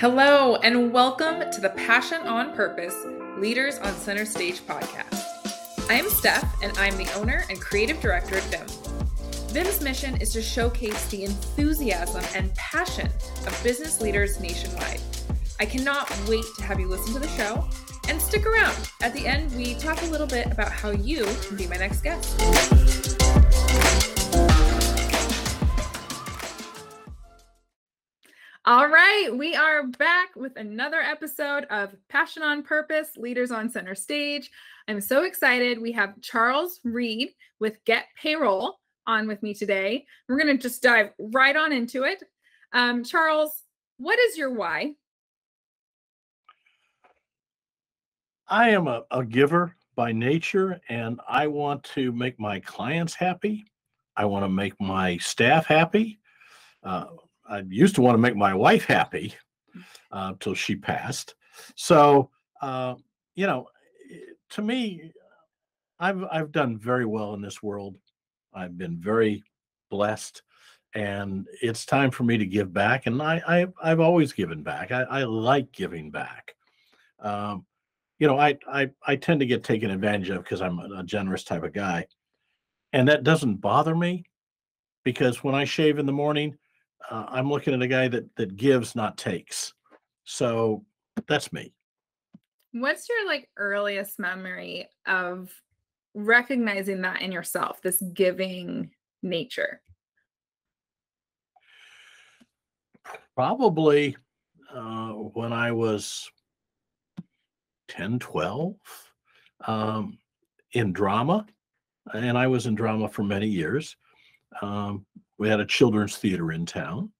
Hello, 0.00 0.54
and 0.54 0.92
welcome 0.92 1.50
to 1.50 1.60
the 1.60 1.70
Passion 1.70 2.22
on 2.22 2.54
Purpose 2.54 2.94
Leaders 3.36 3.78
on 3.78 3.92
Center 3.94 4.24
Stage 4.24 4.60
podcast. 4.60 5.90
I 5.90 5.94
am 5.94 6.08
Steph, 6.08 6.62
and 6.62 6.70
I'm 6.78 6.96
the 6.96 7.12
owner 7.14 7.44
and 7.50 7.60
creative 7.60 8.00
director 8.00 8.36
at 8.36 8.44
Viim. 8.44 8.68
Viim's 9.52 9.80
mission 9.80 10.16
is 10.20 10.32
to 10.34 10.40
showcase 10.40 11.08
the 11.08 11.24
enthusiasm 11.24 12.22
and 12.36 12.54
passion 12.54 13.08
of 13.44 13.60
business 13.64 14.00
leaders 14.00 14.38
nationwide. 14.38 15.00
I 15.58 15.66
cannot 15.66 16.08
wait 16.28 16.44
to 16.58 16.62
have 16.62 16.78
you 16.78 16.86
listen 16.86 17.12
to 17.14 17.18
the 17.18 17.28
show 17.30 17.68
and 18.08 18.22
stick 18.22 18.46
around. 18.46 18.92
At 19.02 19.14
the 19.14 19.26
end, 19.26 19.52
we 19.56 19.74
talk 19.74 20.00
a 20.02 20.06
little 20.06 20.28
bit 20.28 20.46
about 20.46 20.70
how 20.70 20.92
you 20.92 21.24
can 21.48 21.56
be 21.56 21.66
my 21.66 21.76
next 21.76 22.02
guest. 22.02 23.17
All 28.68 28.86
right, 28.86 29.30
we 29.32 29.56
are 29.56 29.86
back 29.86 30.36
with 30.36 30.54
another 30.56 31.00
episode 31.00 31.64
of 31.70 31.94
Passion 32.10 32.42
on 32.42 32.62
Purpose 32.62 33.16
Leaders 33.16 33.50
on 33.50 33.70
Center 33.70 33.94
Stage. 33.94 34.50
I'm 34.88 35.00
so 35.00 35.22
excited. 35.22 35.80
We 35.80 35.90
have 35.92 36.20
Charles 36.20 36.78
Read 36.84 37.30
with 37.60 37.82
Get 37.86 38.08
Payroll 38.20 38.78
on 39.06 39.26
with 39.26 39.42
me 39.42 39.54
today. 39.54 40.04
We're 40.28 40.36
going 40.36 40.54
to 40.54 40.62
just 40.62 40.82
dive 40.82 41.12
right 41.18 41.56
on 41.56 41.72
into 41.72 42.02
it. 42.02 42.22
Um, 42.74 43.04
Charles, 43.04 43.62
what 43.96 44.18
is 44.18 44.36
your 44.36 44.52
why? 44.52 44.92
I 48.48 48.68
am 48.68 48.86
a, 48.86 49.02
a 49.10 49.24
giver 49.24 49.74
by 49.96 50.12
nature, 50.12 50.78
and 50.90 51.22
I 51.26 51.46
want 51.46 51.84
to 51.94 52.12
make 52.12 52.38
my 52.38 52.60
clients 52.60 53.14
happy. 53.14 53.64
I 54.14 54.26
want 54.26 54.44
to 54.44 54.50
make 54.50 54.78
my 54.78 55.16
staff 55.16 55.64
happy. 55.64 56.20
Uh, 56.82 57.06
I 57.48 57.62
used 57.68 57.94
to 57.96 58.02
want 58.02 58.14
to 58.14 58.20
make 58.20 58.36
my 58.36 58.54
wife 58.54 58.84
happy 58.84 59.34
uh, 60.12 60.34
till 60.40 60.54
she 60.54 60.76
passed. 60.76 61.34
So, 61.76 62.30
uh, 62.60 62.94
you 63.34 63.46
know, 63.46 63.68
to 64.50 64.62
me, 64.62 65.12
I've 65.98 66.22
I've 66.30 66.52
done 66.52 66.78
very 66.78 67.06
well 67.06 67.34
in 67.34 67.42
this 67.42 67.62
world. 67.62 67.96
I've 68.54 68.78
been 68.78 68.98
very 68.98 69.42
blessed, 69.90 70.42
and 70.94 71.46
it's 71.62 71.86
time 71.86 72.10
for 72.10 72.24
me 72.24 72.38
to 72.38 72.46
give 72.46 72.72
back. 72.72 73.06
And 73.06 73.20
I, 73.20 73.42
I 73.46 73.66
I've 73.82 74.00
always 74.00 74.32
given 74.32 74.62
back. 74.62 74.92
I, 74.92 75.02
I 75.02 75.24
like 75.24 75.72
giving 75.72 76.10
back. 76.10 76.54
Um, 77.20 77.66
you 78.18 78.26
know, 78.26 78.38
I 78.38 78.58
I 78.70 78.90
I 79.06 79.16
tend 79.16 79.40
to 79.40 79.46
get 79.46 79.64
taken 79.64 79.90
advantage 79.90 80.30
of 80.30 80.42
because 80.42 80.60
I'm 80.60 80.78
a 80.78 81.02
generous 81.02 81.44
type 81.44 81.64
of 81.64 81.72
guy, 81.72 82.06
and 82.92 83.08
that 83.08 83.24
doesn't 83.24 83.56
bother 83.56 83.94
me 83.94 84.24
because 85.04 85.42
when 85.42 85.54
I 85.54 85.64
shave 85.64 85.98
in 85.98 86.06
the 86.06 86.12
morning, 86.12 86.56
uh, 87.10 87.26
I'm 87.28 87.48
looking 87.48 87.74
at 87.74 87.82
a 87.82 87.88
guy 87.88 88.08
that 88.08 88.34
that 88.36 88.56
gives, 88.56 88.94
not 88.94 89.16
takes. 89.16 89.72
So 90.24 90.84
that's 91.26 91.52
me. 91.52 91.72
What's 92.72 93.08
your 93.08 93.26
like 93.26 93.48
earliest 93.56 94.18
memory 94.18 94.88
of 95.06 95.50
recognizing 96.14 97.02
that 97.02 97.22
in 97.22 97.32
yourself, 97.32 97.80
this 97.82 98.02
giving 98.12 98.90
nature? 99.22 99.80
Probably 103.34 104.16
uh, 104.74 105.12
when 105.12 105.52
I 105.52 105.72
was 105.72 106.30
10, 107.88 108.18
12 108.18 108.74
um, 109.66 110.18
in 110.72 110.92
drama. 110.92 111.46
And 112.14 112.38
I 112.38 112.46
was 112.46 112.66
in 112.66 112.74
drama 112.74 113.08
for 113.08 113.22
many 113.22 113.46
years. 113.46 113.96
Um, 114.62 115.04
we 115.38 115.48
had 115.48 115.60
a 115.60 115.66
children's 115.66 116.16
theater 116.16 116.52
in 116.52 116.66
town 116.66 117.10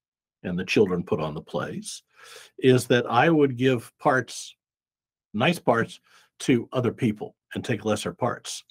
and 0.43 0.59
the 0.59 0.65
children 0.65 1.03
put 1.03 1.21
on 1.21 1.35
the 1.35 1.41
plays 1.41 2.03
is 2.59 2.87
that 2.89 3.07
I 3.11 3.31
would 3.31 3.57
give 3.57 3.93
parts, 3.99 4.55
nice 5.33 5.59
parts, 5.59 6.01
to 6.41 6.69
other 6.73 6.93
people 6.93 7.35
and 7.55 7.65
take 7.65 7.85
lesser 7.85 8.13
parts. 8.13 8.65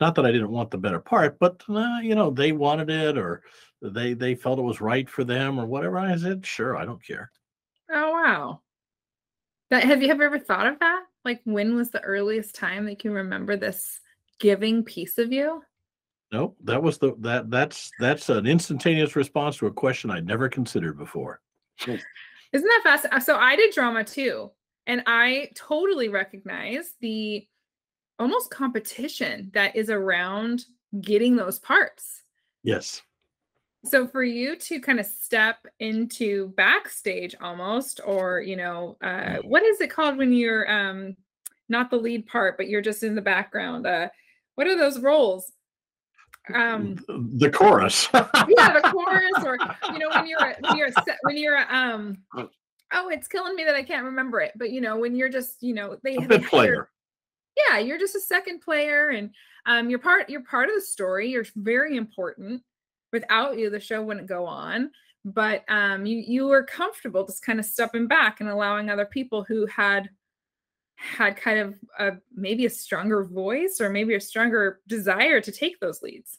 Not 0.00 0.14
that 0.16 0.26
I 0.26 0.32
didn't 0.32 0.50
want 0.50 0.70
the 0.70 0.78
better 0.78 0.98
part, 0.98 1.38
but 1.38 1.62
uh, 1.68 1.98
you 2.02 2.14
know 2.14 2.30
they 2.30 2.52
wanted 2.52 2.90
it 2.90 3.16
or 3.16 3.42
they 3.80 4.14
they 4.14 4.34
felt 4.34 4.58
it 4.58 4.62
was 4.62 4.80
right 4.80 5.08
for 5.08 5.22
them 5.22 5.60
or 5.60 5.66
whatever. 5.66 5.98
I 5.98 6.16
said, 6.16 6.44
sure, 6.44 6.76
I 6.76 6.84
don't 6.84 7.04
care. 7.04 7.30
Oh 7.92 8.10
wow! 8.10 8.60
That 9.70 9.84
have 9.84 10.02
you 10.02 10.10
ever 10.10 10.38
thought 10.38 10.66
of 10.66 10.80
that? 10.80 11.04
Like, 11.24 11.40
when 11.44 11.76
was 11.76 11.90
the 11.90 12.00
earliest 12.00 12.56
time 12.56 12.86
that 12.86 13.04
you 13.04 13.12
remember 13.12 13.56
this 13.56 14.00
giving 14.40 14.82
piece 14.82 15.18
of 15.18 15.32
you? 15.32 15.62
No, 16.32 16.56
that 16.64 16.82
was 16.82 16.96
the 16.96 17.14
that 17.18 17.50
that's 17.50 17.90
that's 18.00 18.30
an 18.30 18.46
instantaneous 18.46 19.16
response 19.16 19.58
to 19.58 19.66
a 19.66 19.72
question 19.72 20.10
I'd 20.10 20.26
never 20.26 20.48
considered 20.48 20.98
before. 20.98 21.40
Isn't 21.86 22.02
that 22.52 22.80
fast? 22.82 23.06
Uh, 23.12 23.20
so 23.20 23.36
I 23.36 23.54
did 23.54 23.74
drama 23.74 24.02
too, 24.02 24.50
and 24.86 25.02
I 25.06 25.50
totally 25.54 26.08
recognize 26.08 26.94
the 27.00 27.46
almost 28.18 28.50
competition 28.50 29.50
that 29.52 29.76
is 29.76 29.90
around 29.90 30.64
getting 31.02 31.36
those 31.36 31.58
parts. 31.58 32.22
Yes. 32.62 33.02
So 33.84 34.06
for 34.06 34.22
you 34.22 34.56
to 34.56 34.80
kind 34.80 35.00
of 35.00 35.06
step 35.06 35.66
into 35.80 36.48
backstage 36.56 37.34
almost, 37.42 38.00
or 38.06 38.40
you 38.40 38.56
know, 38.56 38.96
uh, 39.02 39.06
mm. 39.06 39.44
what 39.44 39.64
is 39.64 39.82
it 39.82 39.90
called 39.90 40.16
when 40.16 40.32
you're 40.32 40.70
um, 40.70 41.14
not 41.68 41.90
the 41.90 41.96
lead 41.96 42.26
part, 42.26 42.56
but 42.56 42.68
you're 42.68 42.80
just 42.80 43.02
in 43.02 43.14
the 43.14 43.20
background? 43.20 43.86
Uh, 43.86 44.08
what 44.54 44.66
are 44.66 44.78
those 44.78 45.00
roles? 45.00 45.52
Um 46.54 46.96
the 47.36 47.50
chorus. 47.50 48.08
Yeah 48.12 48.80
the 48.80 48.88
chorus 48.90 49.44
or 49.44 49.58
you 49.92 49.98
know 49.98 50.08
when 50.10 50.26
you're 50.26 50.54
when 50.60 50.76
you're 50.76 50.90
when 51.22 51.36
you're 51.36 51.72
um 51.72 52.18
oh 52.92 53.08
it's 53.08 53.28
killing 53.28 53.54
me 53.54 53.64
that 53.64 53.74
i 53.74 53.82
can't 53.82 54.04
remember 54.04 54.40
it 54.40 54.52
but 54.56 54.70
you 54.70 54.80
know 54.80 54.96
when 54.96 55.14
you're 55.14 55.28
just 55.28 55.62
you 55.62 55.74
know 55.74 55.96
they, 56.02 56.16
a 56.16 56.26
they 56.26 56.38
player. 56.38 56.90
Yeah 57.68 57.78
you're 57.78 57.98
just 57.98 58.16
a 58.16 58.20
second 58.20 58.60
player 58.60 59.10
and 59.10 59.30
um 59.66 59.88
you're 59.88 59.98
part 59.98 60.28
you're 60.28 60.42
part 60.42 60.68
of 60.68 60.74
the 60.74 60.80
story 60.80 61.28
you're 61.30 61.46
very 61.56 61.96
important 61.96 62.62
without 63.12 63.58
you 63.58 63.70
the 63.70 63.80
show 63.80 64.02
wouldn't 64.02 64.26
go 64.26 64.44
on 64.44 64.90
but 65.24 65.64
um 65.68 66.04
you 66.04 66.18
you 66.18 66.46
were 66.46 66.64
comfortable 66.64 67.24
just 67.24 67.44
kind 67.44 67.60
of 67.60 67.64
stepping 67.64 68.08
back 68.08 68.40
and 68.40 68.48
allowing 68.48 68.90
other 68.90 69.06
people 69.06 69.44
who 69.44 69.66
had 69.66 70.10
had 71.02 71.36
kind 71.36 71.58
of 71.58 71.74
a 71.98 72.12
maybe 72.34 72.66
a 72.66 72.70
stronger 72.70 73.24
voice 73.24 73.80
or 73.80 73.90
maybe 73.90 74.14
a 74.14 74.20
stronger 74.20 74.80
desire 74.86 75.40
to 75.40 75.50
take 75.50 75.80
those 75.80 76.00
leads. 76.02 76.38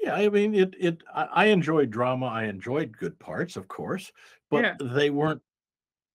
Yeah 0.00 0.14
i 0.14 0.28
mean 0.28 0.54
it 0.54 0.74
it 0.78 1.02
i 1.14 1.46
enjoyed 1.46 1.90
drama. 1.90 2.26
I 2.26 2.44
enjoyed 2.44 2.96
good 2.96 3.18
parts 3.18 3.56
of 3.56 3.68
course 3.68 4.10
but 4.50 4.64
yeah. 4.64 4.74
they 4.80 5.10
weren't 5.10 5.42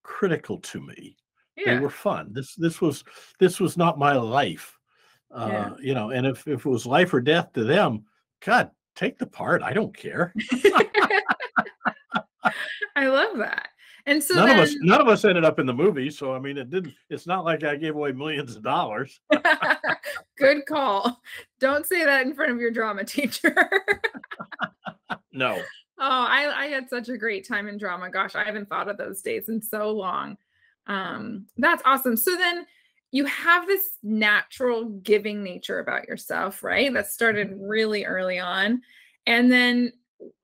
critical 0.04 0.58
to 0.60 0.82
me. 0.82 1.16
Yeah. 1.56 1.76
they 1.76 1.80
were 1.80 1.90
fun. 1.90 2.34
This 2.34 2.56
this 2.56 2.82
was 2.82 3.04
this 3.40 3.60
was 3.60 3.78
not 3.78 4.00
my 4.00 4.14
life 4.14 4.78
uh 5.34 5.50
yeah. 5.52 5.74
you 5.80 5.94
know 5.94 6.10
and 6.10 6.28
if, 6.28 6.48
if 6.48 6.66
it 6.66 6.70
was 6.70 6.86
life 6.86 7.14
or 7.14 7.22
death 7.22 7.54
to 7.54 7.64
them 7.64 8.06
god 8.44 8.72
take 8.96 9.18
the 9.18 9.28
part. 9.28 9.62
I 9.62 9.74
don't 9.74 9.96
care. 9.96 10.34
I 12.96 13.08
love 13.08 13.38
that 13.38 13.70
and 14.08 14.24
so 14.24 14.36
none 14.36 14.48
then, 14.48 14.60
of 14.60 14.64
us 14.64 14.76
none 14.82 15.02
of 15.02 15.08
us 15.08 15.26
ended 15.26 15.46
up 15.46 15.60
in 15.60 15.66
the 15.66 15.74
movie. 15.74 16.10
So 16.10 16.34
I 16.34 16.40
mean 16.40 16.58
it 16.58 16.70
didn't 16.70 16.94
it's 17.10 17.28
not 17.28 17.46
like 17.46 17.64
I 17.64 17.76
gave 17.76 17.96
away 17.96 18.12
millions 18.12 18.56
of 18.56 18.64
dollars. 18.64 19.20
Good 20.38 20.66
call. 20.66 21.22
Don't 21.60 21.86
say 21.86 22.06
that 22.06 22.26
in 22.26 22.34
front 22.34 22.52
of 22.52 22.60
your 22.60 22.72
drama 22.72 23.04
teacher. 23.04 23.56
no. 25.32 25.62
Oh, 25.98 26.26
I, 26.28 26.66
I 26.66 26.66
had 26.68 26.90
such 26.90 27.08
a 27.08 27.18
great 27.18 27.48
time 27.48 27.70
in 27.70 27.78
drama. 27.78 28.10
Gosh, 28.10 28.36
I 28.36 28.44
haven't 28.44 28.68
thought 28.68 28.90
of 28.90 28.98
those 28.98 29.22
days 29.22 29.48
in 29.48 29.62
so 29.62 29.92
long. 29.92 30.36
Um, 30.88 31.46
that's 31.58 31.82
awesome. 31.86 32.18
So 32.18 32.36
then 32.36 32.66
you 33.12 33.24
have 33.26 33.66
this 33.66 33.98
natural 34.04 34.90
giving 34.90 35.42
nature 35.42 35.80
about 35.80 36.08
yourself, 36.08 36.64
right? 36.64 36.94
That 36.94 37.08
started 37.08 37.50
mm-hmm. 37.50 37.64
really 37.64 38.04
early 38.04 38.40
on. 38.40 38.82
And 39.26 39.50
then, 39.50 39.94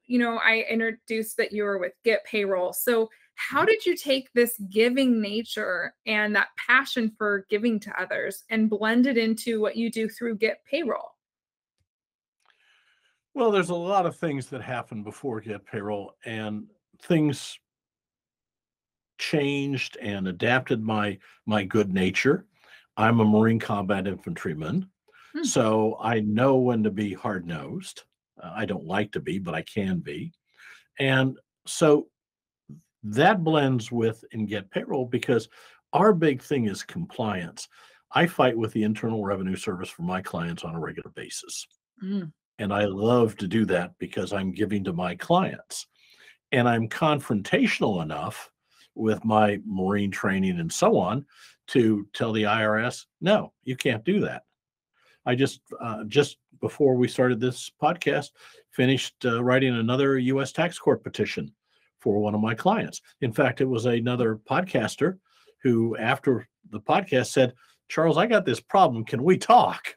you 0.06 0.20
know, 0.20 0.38
I 0.38 0.66
introduced 0.70 1.36
that 1.36 1.52
you 1.52 1.64
were 1.64 1.80
with 1.80 1.92
Get 2.06 2.24
Payroll. 2.24 2.72
So 2.72 3.10
how 3.36 3.66
did 3.66 3.86
you 3.86 3.96
take 3.96 4.32
this 4.34 4.58
giving 4.70 5.22
nature 5.22 5.94
and 6.06 6.36
that 6.36 6.50
passion 6.68 7.12
for 7.18 7.46
giving 7.50 7.80
to 7.82 8.02
others 8.02 8.44
and 8.50 8.70
blend 8.70 9.08
it 9.08 9.18
into 9.18 9.60
what 9.60 9.76
you 9.76 9.92
do 9.92 10.08
through 10.08 10.38
Get 10.38 10.64
Payroll? 10.70 11.12
Well, 13.34 13.52
there's 13.52 13.70
a 13.70 13.76
lot 13.76 14.06
of 14.06 14.18
things 14.18 14.48
that 14.48 14.62
happen 14.62 15.04
before 15.04 15.40
Get 15.40 15.66
Payroll, 15.66 16.16
and 16.26 16.68
things 17.02 17.58
changed 19.18 19.98
and 20.02 20.28
adapted 20.28 20.82
my 20.82 21.18
my 21.46 21.64
good 21.64 21.94
nature. 21.94 22.46
I'm 22.98 23.22
a 23.22 23.26
Marine 23.26 23.60
Combat 23.60 24.06
Infantryman, 24.06 24.90
hmm. 25.34 25.44
so 25.44 25.98
I 26.02 26.20
know 26.20 26.58
when 26.58 26.84
to 26.84 26.92
be 26.92 27.14
hard 27.14 27.48
nosed. 27.48 28.04
Uh, 28.42 28.52
I 28.54 28.66
don't 28.66 28.86
like 28.86 29.14
to 29.14 29.22
be, 29.22 29.40
but 29.40 29.56
I 29.56 29.62
can 29.62 30.00
be, 30.00 30.34
and 31.00 31.38
so 31.66 32.08
that 33.04 33.44
blends 33.44 33.92
with 33.92 34.24
and 34.32 34.48
get 34.48 34.70
payroll 34.72 35.06
because 35.06 35.50
our 35.94 36.14
big 36.14 36.42
thing 36.42 36.68
is 36.68 36.84
compliance. 36.84 37.68
I 38.12 38.28
fight 38.28 38.58
with 38.58 38.74
the 38.74 38.84
Internal 38.84 39.24
Revenue 39.24 39.56
Service 39.56 39.90
for 39.90 40.04
my 40.04 40.22
clients 40.22 40.64
on 40.64 40.76
a 40.76 40.80
regular 40.80 41.12
basis. 41.12 41.66
Mm. 42.04 42.32
And 42.60 42.74
I 42.74 42.86
love 42.86 43.36
to 43.38 43.48
do 43.48 43.66
that 43.66 43.94
because 44.00 44.34
I'm 44.34 44.52
giving 44.52 44.84
to 44.84 44.94
my 44.94 45.16
clients. 45.16 45.88
And 46.52 46.68
I'm 46.68 46.90
confrontational 46.90 48.04
enough 48.04 48.52
with 48.94 49.24
my 49.24 49.60
Marine 49.66 50.12
training 50.12 50.60
and 50.60 50.72
so 50.72 50.98
on 50.98 51.26
to 51.68 52.06
tell 52.14 52.34
the 52.34 52.44
IRS, 52.44 53.06
no, 53.22 53.54
you 53.64 53.78
can't 53.78 54.04
do 54.04 54.20
that. 54.22 54.44
I 55.26 55.36
just 55.36 55.62
uh, 55.80 56.04
just 56.06 56.38
before 56.60 56.96
we 56.96 57.08
started 57.08 57.40
this 57.40 57.72
podcast 57.82 58.32
finished 58.72 59.16
uh, 59.26 59.44
writing 59.44 59.76
another 59.76 60.18
U.S. 60.18 60.52
tax 60.52 60.78
court 60.78 61.04
petition 61.04 61.54
for 62.02 62.20
one 62.20 62.36
of 62.36 62.42
my 62.42 62.54
clients. 62.54 63.02
In 63.22 63.32
fact, 63.32 63.62
it 63.62 63.66
was 63.66 63.86
another 63.86 64.40
podcaster 64.50 65.18
who, 65.64 65.96
after 65.98 66.48
the 66.72 66.80
podcast, 66.80 67.28
said, 67.28 67.54
"Charles, 67.88 68.18
I 68.18 68.26
got 68.26 68.46
this 68.46 68.60
problem. 68.60 69.06
Can 69.06 69.24
we 69.24 69.38
talk?" 69.38 69.96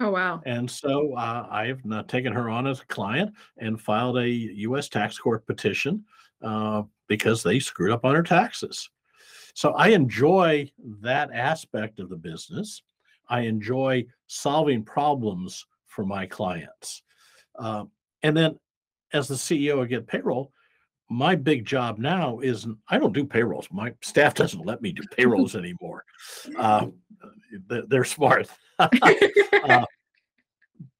Oh 0.00 0.10
wow! 0.10 0.42
And 0.44 0.70
so 0.70 1.14
uh, 1.14 1.46
I've 1.50 1.82
taken 2.06 2.32
her 2.32 2.50
on 2.50 2.66
as 2.66 2.80
a 2.80 2.86
client 2.86 3.32
and 3.56 3.80
filed 3.80 4.18
a 4.18 4.28
U.S. 4.28 4.88
tax 4.88 5.18
court 5.18 5.46
petition 5.46 6.04
uh, 6.42 6.82
because 7.08 7.42
they 7.42 7.58
screwed 7.58 7.92
up 7.92 8.04
on 8.04 8.14
her 8.14 8.22
taxes. 8.22 8.90
So 9.54 9.72
I 9.72 9.88
enjoy 9.88 10.70
that 11.00 11.30
aspect 11.32 11.98
of 11.98 12.08
the 12.08 12.16
business. 12.16 12.82
I 13.28 13.40
enjoy 13.40 14.06
solving 14.28 14.84
problems 14.84 15.66
for 15.86 16.04
my 16.06 16.26
clients. 16.26 17.02
Uh, 17.58 17.84
and 18.22 18.36
then 18.36 18.58
as 19.12 19.26
the 19.26 19.34
CEO 19.34 19.82
of 19.82 19.88
Get 19.88 20.06
Payroll, 20.06 20.52
my 21.10 21.34
big 21.34 21.64
job 21.64 21.98
now 21.98 22.38
is 22.40 22.66
I 22.88 22.98
don't 22.98 23.14
do 23.14 23.24
payrolls. 23.24 23.68
My 23.70 23.94
staff 24.02 24.34
doesn't 24.34 24.64
let 24.64 24.82
me 24.82 24.92
do 24.92 25.02
payrolls 25.16 25.56
anymore. 25.56 26.04
Uh, 26.56 26.86
they're 27.66 28.04
smart. 28.04 28.48
uh, 28.78 29.84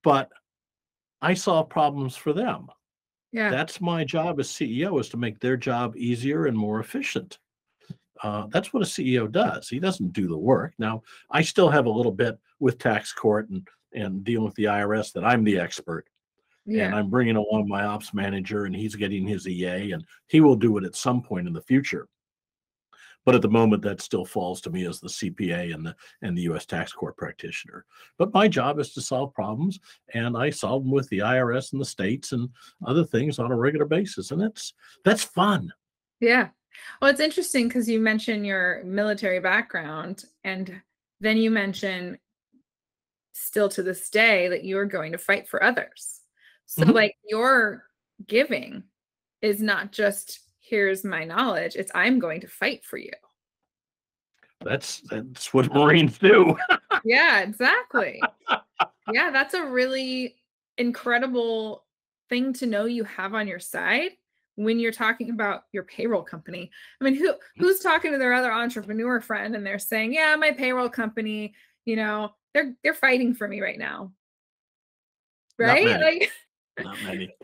but 0.03 0.31
I 1.21 1.35
solve 1.35 1.69
problems 1.69 2.17
for 2.17 2.33
them. 2.33 2.69
Yeah. 3.33 3.51
That's 3.51 3.81
my 3.81 4.05
job 4.05 4.41
as 4.41 4.49
CEO 4.49 4.99
is 5.01 5.11
to 5.11 5.17
make 5.17 5.39
their 5.39 5.57
job 5.57 5.97
easier 5.97 6.47
and 6.47 6.57
more 6.57 6.81
efficient. 6.81 7.39
Uh, 8.23 8.47
that's 8.51 8.73
what 8.73 8.83
a 8.83 8.87
CEO 8.87 9.31
does. 9.31 9.69
He 9.69 9.79
doesn't 9.79 10.13
do 10.13 10.27
the 10.27 10.39
work. 10.39 10.73
Now, 10.79 11.03
I 11.31 11.43
still 11.43 11.69
have 11.69 11.87
a 11.87 11.91
little 11.91 12.13
bit 12.13 12.39
with 12.59 12.79
tax 12.79 13.13
court 13.13 13.49
and 13.51 13.67
and 13.95 14.23
dealing 14.23 14.45
with 14.45 14.55
the 14.55 14.65
IRS 14.65 15.13
that 15.13 15.25
I'm 15.25 15.45
the 15.45 15.59
expert. 15.59 16.07
Yeah. 16.69 16.87
And 16.87 16.95
I'm 16.95 17.09
bringing 17.09 17.37
along 17.37 17.67
my 17.67 17.85
ops 17.85 18.13
manager, 18.13 18.67
and 18.67 18.77
he's 18.77 18.95
getting 18.95 19.27
his 19.27 19.49
EA, 19.49 19.93
and 19.93 20.05
he 20.27 20.41
will 20.41 20.57
do 20.57 20.77
it 20.77 20.85
at 20.85 20.95
some 20.95 21.23
point 21.23 21.47
in 21.47 21.55
the 21.55 21.63
future. 21.63 22.09
But 23.25 23.35
at 23.35 23.43
the 23.43 23.49
moment, 23.49 23.83
that 23.83 24.01
still 24.01 24.25
falls 24.25 24.61
to 24.63 24.71
me 24.71 24.87
as 24.87 25.01
the 25.01 25.09
CPA 25.09 25.75
and 25.75 25.85
the 25.85 25.97
and 26.23 26.37
the 26.37 26.43
U.S. 26.43 26.67
tax 26.67 26.93
court 26.93 27.17
practitioner. 27.17 27.85
But 28.19 28.35
my 28.35 28.49
job 28.49 28.79
is 28.79 28.93
to 28.95 29.01
solve 29.01 29.35
problems, 29.35 29.81
and 30.15 30.37
I 30.37 30.51
solve 30.51 30.83
them 30.83 30.93
with 30.93 31.09
the 31.09 31.21
IRS 31.21 31.73
and 31.73 31.81
the 31.81 31.87
states 31.87 32.33
and 32.33 32.49
other 32.87 33.05
things 33.05 33.39
on 33.39 33.51
a 33.51 33.57
regular 33.57 33.87
basis, 33.87 34.31
and 34.31 34.41
that's 34.41 34.75
that's 35.05 35.25
fun. 35.25 35.73
Yeah, 36.21 36.49
well, 37.01 37.11
it's 37.11 37.21
interesting 37.21 37.69
because 37.69 37.89
you 37.89 38.01
mentioned 38.01 38.47
your 38.47 38.83
military 38.85 39.41
background, 39.41 40.25
and 40.45 40.81
then 41.21 41.37
you 41.37 41.51
mention 41.51 42.19
still 43.33 43.69
to 43.71 43.83
this 43.83 44.11
day 44.11 44.49
that 44.49 44.65
you're 44.65 44.85
going 44.85 45.13
to 45.13 45.19
fight 45.19 45.49
for 45.49 45.63
others. 45.63 46.21
So, 46.69 46.83
mm-hmm. 46.83 46.93
like, 46.93 47.17
your 47.27 47.85
giving 48.27 48.85
is 49.41 49.63
not 49.63 49.91
just 49.91 50.41
here's 50.61 51.03
my 51.03 51.25
knowledge, 51.25 51.77
it's 51.77 51.91
I'm 51.95 52.19
going 52.19 52.41
to 52.43 52.49
fight 52.49 52.85
for 52.85 52.99
you. 52.99 53.13
That's 54.65 55.01
that's 55.11 55.55
what 55.55 55.73
Marines 55.75 56.19
do. 56.19 56.57
yeah, 57.05 57.41
exactly. 57.41 58.21
yeah, 59.13 59.31
that's 59.31 59.55
a 59.55 59.65
really 59.65 60.37
incredible 60.77 61.85
thing 62.29 62.53
to 62.53 62.67
know 62.67 62.85
you 62.85 63.05
have 63.05 63.35
on 63.35 63.49
your 63.49 63.61
side 63.61 64.11
when 64.57 64.79
you're 64.79 64.93
talking 64.93 65.31
about 65.31 65.63
your 65.73 65.85
payroll 65.85 66.23
company. 66.23 66.71
I 67.01 67.05
mean, 67.05 67.15
who 67.15 67.35
who's 67.57 67.81
talking 67.81 68.13
to 68.13 68.19
their 68.19 68.35
other 68.35 68.53
entrepreneur 68.53 69.21
friend 69.21 69.55
and 69.55 69.65
they're 69.65 69.79
saying, 69.79 70.13
"Yeah, 70.13 70.37
my 70.37 70.51
payroll 70.51 70.91
company, 70.91 71.55
you 71.85 71.97
know, 71.97 72.35
they're 72.53 72.75
they're 72.83 72.95
fighting 72.95 73.35
for 73.35 73.49
me 73.49 73.61
right 73.61 73.79
now." 73.79 74.13
Right? 75.59 76.01
Like 76.01 76.31
not 76.85 77.03
many. 77.03 77.35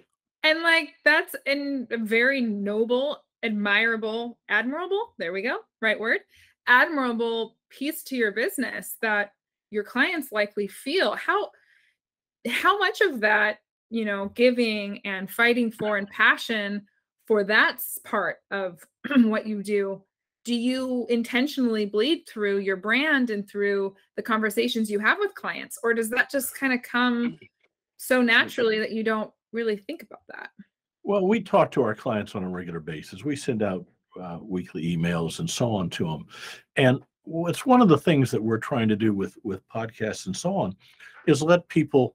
And 0.42 0.62
like 0.62 0.94
that's 1.04 1.34
a 1.46 1.86
very 1.90 2.40
noble, 2.40 3.24
admirable, 3.42 4.38
admirable, 4.48 5.14
there 5.18 5.32
we 5.32 5.42
go, 5.42 5.58
right 5.80 5.98
word. 5.98 6.20
Admirable 6.66 7.56
piece 7.70 8.02
to 8.04 8.16
your 8.16 8.32
business 8.32 8.96
that 9.00 9.32
your 9.70 9.84
clients 9.84 10.32
likely 10.32 10.68
feel. 10.68 11.14
How 11.14 11.50
how 12.46 12.78
much 12.78 13.00
of 13.00 13.20
that, 13.20 13.58
you 13.90 14.04
know, 14.04 14.30
giving 14.34 15.00
and 15.06 15.30
fighting 15.30 15.70
for 15.70 15.96
and 15.96 16.08
passion 16.08 16.86
for 17.26 17.42
that 17.44 17.82
part 18.04 18.36
of 18.50 18.80
what 19.16 19.46
you 19.46 19.62
do 19.62 20.02
do 20.44 20.54
you 20.54 21.06
intentionally 21.08 21.86
bleed 21.86 22.24
through 22.28 22.58
your 22.58 22.76
brand 22.76 23.30
and 23.30 23.48
through 23.48 23.94
the 24.16 24.22
conversations 24.22 24.90
you 24.90 24.98
have 24.98 25.18
with 25.18 25.34
clients 25.34 25.78
or 25.82 25.94
does 25.94 26.10
that 26.10 26.30
just 26.30 26.54
kind 26.54 26.72
of 26.72 26.82
come 26.82 27.38
so 28.06 28.22
naturally 28.22 28.78
that 28.78 28.92
you 28.92 29.02
don't 29.02 29.30
really 29.52 29.76
think 29.76 30.02
about 30.02 30.22
that. 30.28 30.50
Well 31.02 31.26
we 31.26 31.40
talk 31.40 31.70
to 31.72 31.82
our 31.82 31.94
clients 31.94 32.34
on 32.34 32.44
a 32.44 32.48
regular 32.48 32.80
basis. 32.80 33.24
We 33.24 33.36
send 33.36 33.62
out 33.62 33.84
uh, 34.20 34.38
weekly 34.40 34.96
emails 34.96 35.40
and 35.40 35.50
so 35.50 35.72
on 35.72 35.90
to 35.90 36.04
them 36.04 36.26
and 36.76 37.00
it's 37.26 37.66
one 37.66 37.80
of 37.80 37.88
the 37.88 37.98
things 37.98 38.30
that 38.30 38.42
we're 38.42 38.58
trying 38.58 38.88
to 38.88 38.96
do 38.96 39.12
with 39.12 39.36
with 39.42 39.66
podcasts 39.68 40.26
and 40.26 40.36
so 40.36 40.54
on 40.56 40.76
is 41.26 41.42
let 41.42 41.66
people 41.68 42.14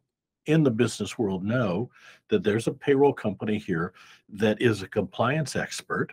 in 0.50 0.64
the 0.64 0.72
business 0.72 1.18
world 1.18 1.44
know 1.44 1.90
that 2.30 2.44
there's 2.44 2.68
a 2.68 2.74
payroll 2.74 3.14
company 3.14 3.58
here 3.58 3.94
that 4.30 4.60
is 4.62 4.82
a 4.82 4.88
compliance 4.88 5.56
expert, 5.56 6.12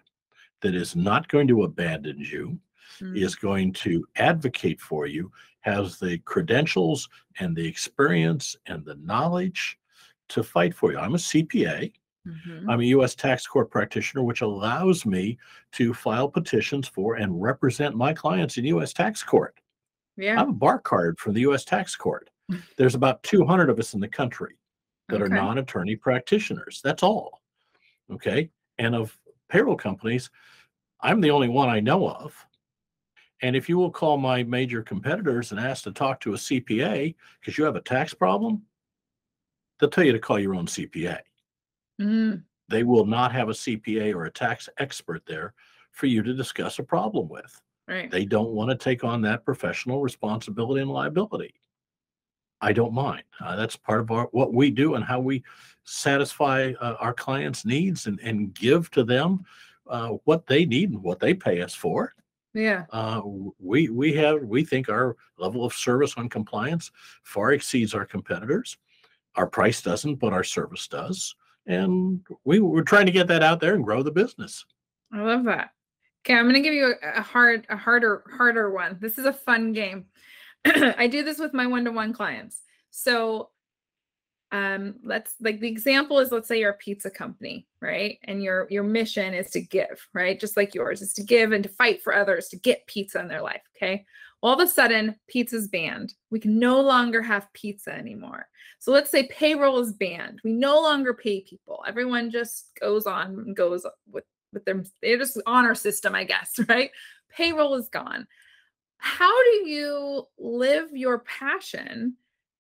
that 0.60 0.74
is 0.74 0.94
not 0.94 1.28
going 1.28 1.48
to 1.48 1.62
abandon 1.62 2.18
you, 2.18 2.58
mm. 3.00 3.16
is 3.16 3.34
going 3.34 3.72
to 3.72 4.06
advocate 4.16 4.80
for 4.80 5.06
you, 5.06 5.32
has 5.66 5.98
the 5.98 6.18
credentials 6.18 7.08
and 7.40 7.54
the 7.56 7.66
experience 7.66 8.56
and 8.66 8.84
the 8.84 8.94
knowledge 9.02 9.78
to 10.28 10.42
fight 10.42 10.72
for 10.72 10.92
you. 10.92 10.98
I'm 10.98 11.14
a 11.14 11.18
CPA. 11.18 11.92
Mm-hmm. 12.26 12.70
I'm 12.70 12.80
a 12.80 12.84
U.S. 12.84 13.16
tax 13.16 13.46
court 13.46 13.70
practitioner, 13.70 14.22
which 14.22 14.42
allows 14.42 15.04
me 15.04 15.38
to 15.72 15.92
file 15.92 16.28
petitions 16.28 16.86
for 16.86 17.16
and 17.16 17.42
represent 17.42 17.96
my 17.96 18.12
clients 18.12 18.58
in 18.58 18.64
U.S. 18.66 18.92
tax 18.92 19.24
court. 19.24 19.58
Yeah. 20.16 20.40
I'm 20.40 20.50
a 20.50 20.52
bar 20.52 20.78
card 20.78 21.18
from 21.18 21.34
the 21.34 21.40
U.S. 21.40 21.64
tax 21.64 21.96
court. 21.96 22.30
There's 22.76 22.94
about 22.94 23.22
200 23.24 23.68
of 23.68 23.78
us 23.80 23.94
in 23.94 24.00
the 24.00 24.08
country 24.08 24.54
that 25.08 25.20
okay. 25.20 25.24
are 25.24 25.28
non 25.28 25.58
attorney 25.58 25.96
practitioners. 25.96 26.80
That's 26.82 27.02
all. 27.02 27.42
Okay. 28.12 28.50
And 28.78 28.94
of 28.94 29.18
payroll 29.48 29.76
companies, 29.76 30.30
I'm 31.00 31.20
the 31.20 31.32
only 31.32 31.48
one 31.48 31.68
I 31.68 31.80
know 31.80 32.08
of. 32.08 32.34
And 33.42 33.54
if 33.54 33.68
you 33.68 33.76
will 33.76 33.90
call 33.90 34.16
my 34.16 34.42
major 34.42 34.82
competitors 34.82 35.50
and 35.50 35.60
ask 35.60 35.84
to 35.84 35.92
talk 35.92 36.20
to 36.20 36.34
a 36.34 36.38
CPA 36.38 37.14
because 37.40 37.58
you 37.58 37.64
have 37.64 37.76
a 37.76 37.80
tax 37.80 38.14
problem, 38.14 38.62
they'll 39.78 39.90
tell 39.90 40.04
you 40.04 40.12
to 40.12 40.18
call 40.18 40.38
your 40.38 40.54
own 40.54 40.66
CPA. 40.66 41.18
Mm. 42.00 42.42
They 42.68 42.82
will 42.82 43.04
not 43.04 43.32
have 43.32 43.48
a 43.48 43.52
CPA 43.52 44.14
or 44.14 44.24
a 44.24 44.30
tax 44.30 44.68
expert 44.78 45.22
there 45.26 45.54
for 45.92 46.06
you 46.06 46.22
to 46.22 46.34
discuss 46.34 46.78
a 46.78 46.82
problem 46.82 47.28
with. 47.28 47.60
Right. 47.86 48.10
They 48.10 48.24
don't 48.24 48.50
want 48.50 48.70
to 48.70 48.76
take 48.76 49.04
on 49.04 49.22
that 49.22 49.44
professional 49.44 50.02
responsibility 50.02 50.80
and 50.80 50.90
liability. 50.90 51.54
I 52.60 52.72
don't 52.72 52.94
mind. 52.94 53.22
Uh, 53.40 53.54
that's 53.54 53.76
part 53.76 54.00
of 54.00 54.10
our, 54.10 54.28
what 54.32 54.52
we 54.52 54.70
do 54.70 54.94
and 54.94 55.04
how 55.04 55.20
we 55.20 55.44
satisfy 55.84 56.72
uh, 56.80 56.96
our 56.98 57.12
clients' 57.12 57.64
needs 57.64 58.06
and, 58.06 58.18
and 58.20 58.52
give 58.54 58.90
to 58.92 59.04
them 59.04 59.44
uh, 59.88 60.10
what 60.24 60.46
they 60.46 60.64
need 60.64 60.90
and 60.90 61.02
what 61.02 61.20
they 61.20 61.34
pay 61.34 61.60
us 61.60 61.74
for. 61.74 62.14
Yeah. 62.56 62.86
Uh, 62.90 63.20
we 63.58 63.90
we 63.90 64.14
have 64.14 64.42
we 64.42 64.64
think 64.64 64.88
our 64.88 65.16
level 65.38 65.64
of 65.64 65.74
service 65.74 66.14
on 66.16 66.30
compliance 66.30 66.90
far 67.22 67.52
exceeds 67.52 67.92
our 67.94 68.06
competitors. 68.06 68.78
Our 69.34 69.46
price 69.46 69.82
doesn't, 69.82 70.14
but 70.14 70.32
our 70.32 70.42
service 70.42 70.88
does, 70.88 71.34
and 71.66 72.26
we 72.44 72.60
we're 72.60 72.80
trying 72.80 73.04
to 73.06 73.12
get 73.12 73.26
that 73.26 73.42
out 73.42 73.60
there 73.60 73.74
and 73.74 73.84
grow 73.84 74.02
the 74.02 74.10
business. 74.10 74.64
I 75.12 75.20
love 75.20 75.44
that. 75.44 75.72
Okay, 76.24 76.34
I'm 76.34 76.46
going 76.46 76.54
to 76.54 76.60
give 76.60 76.72
you 76.72 76.94
a, 77.02 77.18
a 77.18 77.22
hard, 77.22 77.66
a 77.68 77.76
harder, 77.76 78.24
harder 78.36 78.70
one. 78.70 78.96
This 79.00 79.18
is 79.18 79.26
a 79.26 79.32
fun 79.32 79.72
game. 79.72 80.06
I 80.64 81.06
do 81.06 81.22
this 81.22 81.38
with 81.38 81.54
my 81.54 81.68
one-to-one 81.68 82.12
clients. 82.14 82.62
So 82.90 83.50
um 84.56 84.94
let's 85.02 85.34
like 85.40 85.60
the 85.60 85.68
example 85.68 86.18
is 86.18 86.32
let's 86.32 86.48
say 86.48 86.58
you're 86.58 86.70
a 86.70 86.74
pizza 86.74 87.10
company 87.10 87.66
right? 87.80 88.18
And 88.24 88.42
your 88.42 88.66
your 88.70 88.82
mission 88.82 89.34
is 89.34 89.50
to 89.50 89.60
give 89.60 90.06
right? 90.12 90.38
Just 90.38 90.56
like 90.56 90.74
yours 90.74 91.02
is 91.02 91.12
to 91.14 91.22
give 91.22 91.52
and 91.52 91.62
to 91.62 91.70
fight 91.70 92.02
for 92.02 92.14
others 92.14 92.48
to 92.48 92.56
get 92.56 92.86
pizza 92.86 93.20
in 93.20 93.28
their 93.28 93.42
life 93.42 93.62
okay? 93.76 94.04
All 94.42 94.54
of 94.54 94.60
a 94.60 94.70
sudden 94.70 95.16
pizza's 95.28 95.68
banned. 95.68 96.14
We 96.30 96.40
can 96.40 96.58
no 96.58 96.80
longer 96.80 97.22
have 97.22 97.52
pizza 97.52 97.92
anymore. 97.92 98.48
So 98.78 98.92
let's 98.92 99.10
say 99.10 99.28
payroll 99.28 99.80
is 99.80 99.92
banned. 99.92 100.40
We 100.44 100.52
no 100.52 100.80
longer 100.80 101.14
pay 101.14 101.40
people. 101.40 101.82
Everyone 101.86 102.30
just 102.30 102.70
goes 102.80 103.06
on 103.06 103.26
and 103.46 103.56
goes 103.56 103.86
with 104.10 104.24
with 104.52 104.64
them 104.64 104.84
they're 105.02 105.18
just 105.18 105.40
honor 105.44 105.74
system 105.74 106.14
i 106.14 106.24
guess 106.24 106.58
right? 106.68 106.90
Payroll 107.28 107.74
is 107.74 107.88
gone. 107.88 108.26
How 108.98 109.42
do 109.42 109.68
you 109.68 110.26
live 110.38 110.88
your 110.92 111.18
passion 111.20 112.16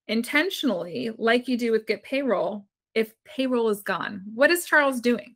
intentionally 0.08 1.10
like 1.18 1.48
you 1.48 1.56
do 1.56 1.72
with 1.72 1.86
get 1.86 2.02
payroll 2.02 2.66
if 2.94 3.12
payroll 3.24 3.68
is 3.68 3.82
gone 3.82 4.22
what 4.34 4.50
is 4.50 4.64
charles 4.64 5.00
doing 5.00 5.34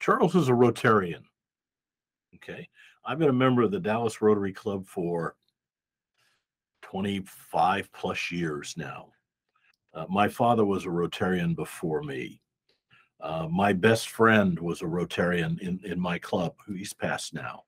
charles 0.00 0.34
is 0.34 0.48
a 0.48 0.52
rotarian 0.52 1.22
Okay. 2.42 2.68
I've 3.04 3.18
been 3.18 3.28
a 3.28 3.32
member 3.32 3.62
of 3.62 3.70
the 3.70 3.78
Dallas 3.78 4.20
Rotary 4.20 4.52
Club 4.52 4.86
for 4.86 5.36
25 6.82 7.92
plus 7.92 8.30
years 8.32 8.74
now. 8.76 9.08
Uh, 9.94 10.06
my 10.08 10.26
father 10.28 10.64
was 10.64 10.84
a 10.84 10.88
Rotarian 10.88 11.54
before 11.54 12.02
me. 12.02 12.40
Uh, 13.20 13.46
my 13.48 13.72
best 13.72 14.08
friend 14.08 14.58
was 14.58 14.82
a 14.82 14.86
Rotarian 14.86 15.60
in, 15.60 15.78
in 15.84 16.00
my 16.00 16.18
club, 16.18 16.54
who 16.66 16.74
he's 16.74 16.92
passed 16.92 17.34
now. 17.34 17.62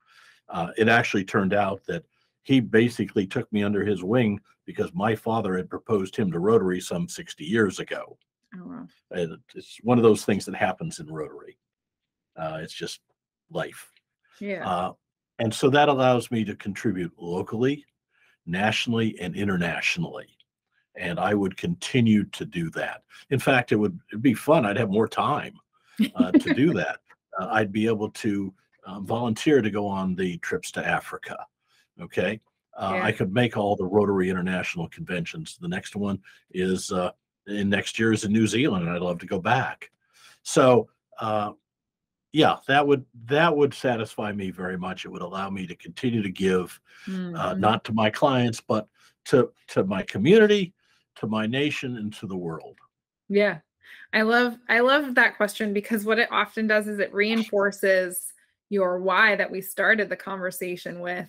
Uh, 0.49 0.71
it 0.77 0.89
actually 0.89 1.25
turned 1.25 1.55
out 1.55 1.83
that 1.87 2.05
he 2.45 2.61
basically 2.61 3.27
took 3.27 3.53
me 3.53 3.63
under 3.65 3.85
his 3.85 4.05
wing 4.05 4.39
because 4.65 4.95
my 4.95 5.17
father 5.17 5.57
had 5.57 5.69
proposed 5.69 6.15
him 6.15 6.31
to 6.31 6.39
Rotary 6.39 6.81
some 6.81 7.09
60 7.09 7.45
years 7.45 7.81
ago. 7.81 8.17
Oh, 8.55 8.67
wow. 8.67 8.87
And 9.11 9.39
it's 9.55 9.79
one 9.83 9.99
of 9.99 10.05
those 10.05 10.25
things 10.25 10.45
that 10.45 10.55
happens 10.55 11.01
in 11.01 11.07
Rotary. 11.07 11.59
Uh, 12.37 12.59
it's 12.63 12.73
just 12.73 13.01
life. 13.51 13.91
Yeah. 14.41 14.69
Uh, 14.69 14.93
and 15.39 15.53
so 15.53 15.71
that 15.71 15.89
allows 15.89 16.31
me 16.31 16.45
to 16.45 16.55
contribute 16.55 17.13
locally, 17.19 17.85
nationally, 18.47 19.19
and 19.21 19.35
internationally. 19.35 20.29
And 20.97 21.19
I 21.19 21.35
would 21.35 21.57
continue 21.57 22.25
to 22.25 22.45
do 22.45 22.71
that. 22.71 23.03
In 23.31 23.41
fact, 23.41 23.73
it 23.73 23.77
would 23.77 23.99
it'd 24.13 24.23
be 24.23 24.35
fun. 24.35 24.65
I'd 24.65 24.77
have 24.77 24.91
more 24.91 25.09
time 25.09 25.55
uh, 26.15 26.31
to 26.31 26.55
do 26.55 26.73
that. 26.75 27.01
Uh, 27.39 27.49
I'd 27.51 27.73
be 27.73 27.87
able 27.87 28.11
to 28.11 28.55
uh, 28.87 29.01
volunteer 29.01 29.61
to 29.61 29.71
go 29.71 29.87
on 29.87 30.15
the 30.15 30.39
trips 30.39 30.71
to 30.73 30.87
Africa. 30.87 31.37
Okay. 32.01 32.41
Uh, 32.77 32.93
Yeah. 32.95 33.05
I 33.05 33.13
could 33.13 33.33
make 33.33 33.57
all 33.57 33.77
the 33.77 33.85
Rotary 33.85 34.31
International 34.31 34.89
conventions. 34.89 35.57
The 35.61 35.69
next 35.69 35.95
one 35.97 36.21
is 36.51 36.91
uh, 36.91 37.13
in 37.47 37.69
next 37.69 37.99
year 37.99 38.13
is 38.13 38.25
in 38.25 38.33
New 38.33 38.47
Zealand, 38.47 38.87
and 38.87 38.95
I'd 38.95 39.03
love 39.03 39.19
to 39.21 39.27
go 39.27 39.39
back. 39.39 39.91
So, 40.43 40.89
uh, 41.21 41.53
yeah, 42.33 42.57
that 42.67 42.85
would 42.85 43.05
that 43.27 43.57
would 43.57 43.73
satisfy 43.73 44.33
me 44.33 44.51
very 44.51 44.77
much. 44.77 45.05
It 45.05 45.09
would 45.09 45.23
allow 45.23 45.51
me 45.51 45.67
to 45.69 45.77
continue 45.77 46.21
to 46.23 46.31
give, 46.31 46.81
uh, 47.07 47.11
Mhm. 47.55 47.59
not 47.59 47.85
to 47.85 47.93
my 47.93 48.11
clients, 48.11 48.61
but 48.61 48.89
to 49.27 49.53
to 49.69 49.85
my 49.85 50.03
community, 50.03 50.75
to 51.17 51.29
my 51.29 51.47
nation, 51.47 51.97
and 51.97 52.13
to 52.15 52.27
the 52.27 52.37
world. 52.37 52.79
Yeah. 53.29 53.61
I 54.13 54.23
love 54.23 54.59
I 54.69 54.81
love 54.81 55.15
that 55.15 55.37
question 55.37 55.73
because 55.73 56.05
what 56.05 56.19
it 56.19 56.29
often 56.33 56.67
does 56.67 56.89
is 56.89 56.99
it 56.99 57.15
reinforces 57.15 58.33
your 58.69 58.99
why 59.01 59.37
that 59.37 59.51
we 59.51 59.61
started 59.61 60.09
the 60.09 60.17
conversation 60.17 60.99
with. 61.01 61.29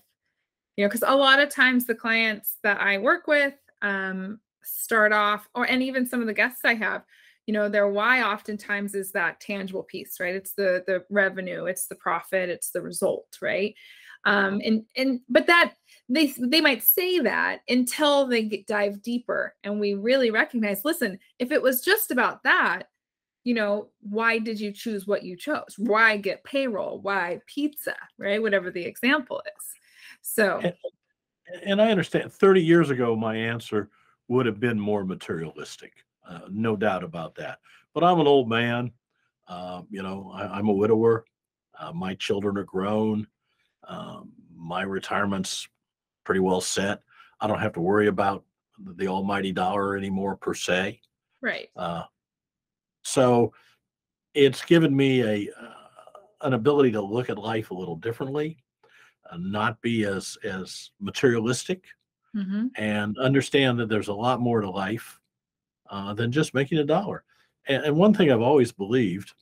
You 0.78 0.84
know, 0.84 0.90
because 0.90 1.04
a 1.08 1.16
lot 1.16 1.40
of 1.40 1.50
times 1.50 1.86
the 1.86 1.96
clients 1.96 2.58
that 2.64 2.82
I 2.82 2.98
work 2.98 3.28
with 3.28 3.54
um 3.82 4.40
start 4.64 5.14
off 5.14 5.48
or 5.56 5.66
and 5.66 5.84
even 5.84 6.06
some 6.08 6.22
of 6.22 6.28
the 6.28 6.34
guests 6.34 6.62
I 6.66 6.74
have, 6.76 7.04
you 7.46 7.54
know, 7.54 7.70
their 7.70 7.88
why 7.88 8.24
oftentimes 8.24 8.96
is 8.96 9.12
that 9.12 9.40
tangible 9.40 9.84
piece, 9.84 10.20
right? 10.20 10.36
It's 10.36 10.54
the 10.54 10.84
the 10.88 11.04
revenue, 11.10 11.66
it's 11.66 11.88
the 11.88 11.96
profit, 11.96 12.50
it's 12.50 12.72
the 12.72 12.82
result, 12.82 13.38
right? 13.42 13.74
Um 14.26 14.60
and 14.66 14.84
and 14.98 15.20
but 15.30 15.48
that 15.48 15.74
they 16.10 16.34
they 16.40 16.62
might 16.62 16.84
say 16.84 17.20
that 17.20 17.62
until 17.70 18.26
they 18.28 18.44
get, 18.44 18.68
dive 18.68 19.02
deeper 19.02 19.56
and 19.64 19.80
we 19.80 19.94
really 19.94 20.32
recognize 20.32 20.84
listen 20.86 21.20
if 21.40 21.52
it 21.52 21.62
was 21.62 21.82
just 21.82 22.12
about 22.12 22.44
that 22.44 22.84
you 23.44 23.54
know 23.54 23.90
why 24.02 24.40
did 24.40 24.60
you 24.60 24.72
choose 24.72 25.08
what 25.08 25.24
you 25.24 25.36
chose? 25.38 25.76
Why 25.78 26.18
get 26.18 26.44
payroll? 26.44 27.00
Why 27.02 27.40
pizza? 27.48 27.96
right? 28.18 28.42
Whatever 28.42 28.72
the 28.72 28.86
example 28.86 29.42
is 29.46 29.66
so 30.26 30.60
And, 30.64 30.74
and 31.64 31.82
I 31.82 31.92
understand 31.92 32.34
30 32.34 32.62
years 32.64 32.90
ago, 32.90 33.16
my 33.16 33.36
answer 33.36 33.90
would 34.28 34.46
have 34.46 34.60
been 34.60 34.80
more 34.80 35.06
materialistic, 35.06 35.94
uh, 36.28 36.42
no 36.50 36.76
doubt 36.76 37.04
about 37.04 37.36
that. 37.36 37.60
But 37.94 38.04
I'm 38.04 38.20
an 38.20 38.28
old 38.28 38.50
man. 38.50 38.92
Uh, 39.48 39.84
you 39.90 40.02
know, 40.02 40.32
I, 40.34 40.48
I'm 40.48 40.68
a 40.68 40.74
widower. 40.74 41.26
Uh, 41.80 41.94
my 41.94 42.16
children 42.16 42.58
are 42.58 42.64
grown. 42.64 43.28
Um, 43.88 44.32
my 44.56 44.82
retirement's 44.82 45.68
pretty 46.24 46.40
well 46.40 46.62
set. 46.62 47.02
I 47.40 47.48
don't 47.48 47.60
have 47.60 47.74
to 47.74 47.82
worry 47.82 48.08
about 48.08 48.44
the 48.80 49.08
almighty 49.08 49.52
dollar 49.52 49.96
anymore, 49.96 50.36
per 50.36 50.54
se. 50.56 51.00
right 51.42 51.70
Uh, 51.76 52.04
so 53.04 53.54
it's 54.34 54.66
given 54.66 54.96
me 54.96 55.22
a 55.22 55.52
uh, 55.52 55.70
an 56.42 56.54
ability 56.54 56.92
to 56.92 57.02
look 57.02 57.30
at 57.30 57.38
life 57.38 57.70
a 57.72 57.74
little 57.74 57.96
differently, 57.96 58.58
not 59.38 59.82
be 59.82 60.06
as 60.06 60.38
as 60.44 60.92
materialistic, 61.00 61.86
hmm 62.34 62.68
and 62.76 63.18
understand 63.18 63.80
that 63.80 63.90
there's 63.90 64.10
a 64.10 64.14
lot 64.14 64.42
more 64.42 64.62
to 64.62 64.70
life 64.70 65.20
uh, 65.90 66.14
than 66.14 66.32
just 66.32 66.54
making 66.54 66.80
a 66.80 66.84
dollar. 66.84 67.24
And, 67.68 67.84
and 67.84 67.96
one 67.96 68.14
thing 68.14 68.32
I've 68.32 68.42
always 68.42 68.72
believed 68.72 69.34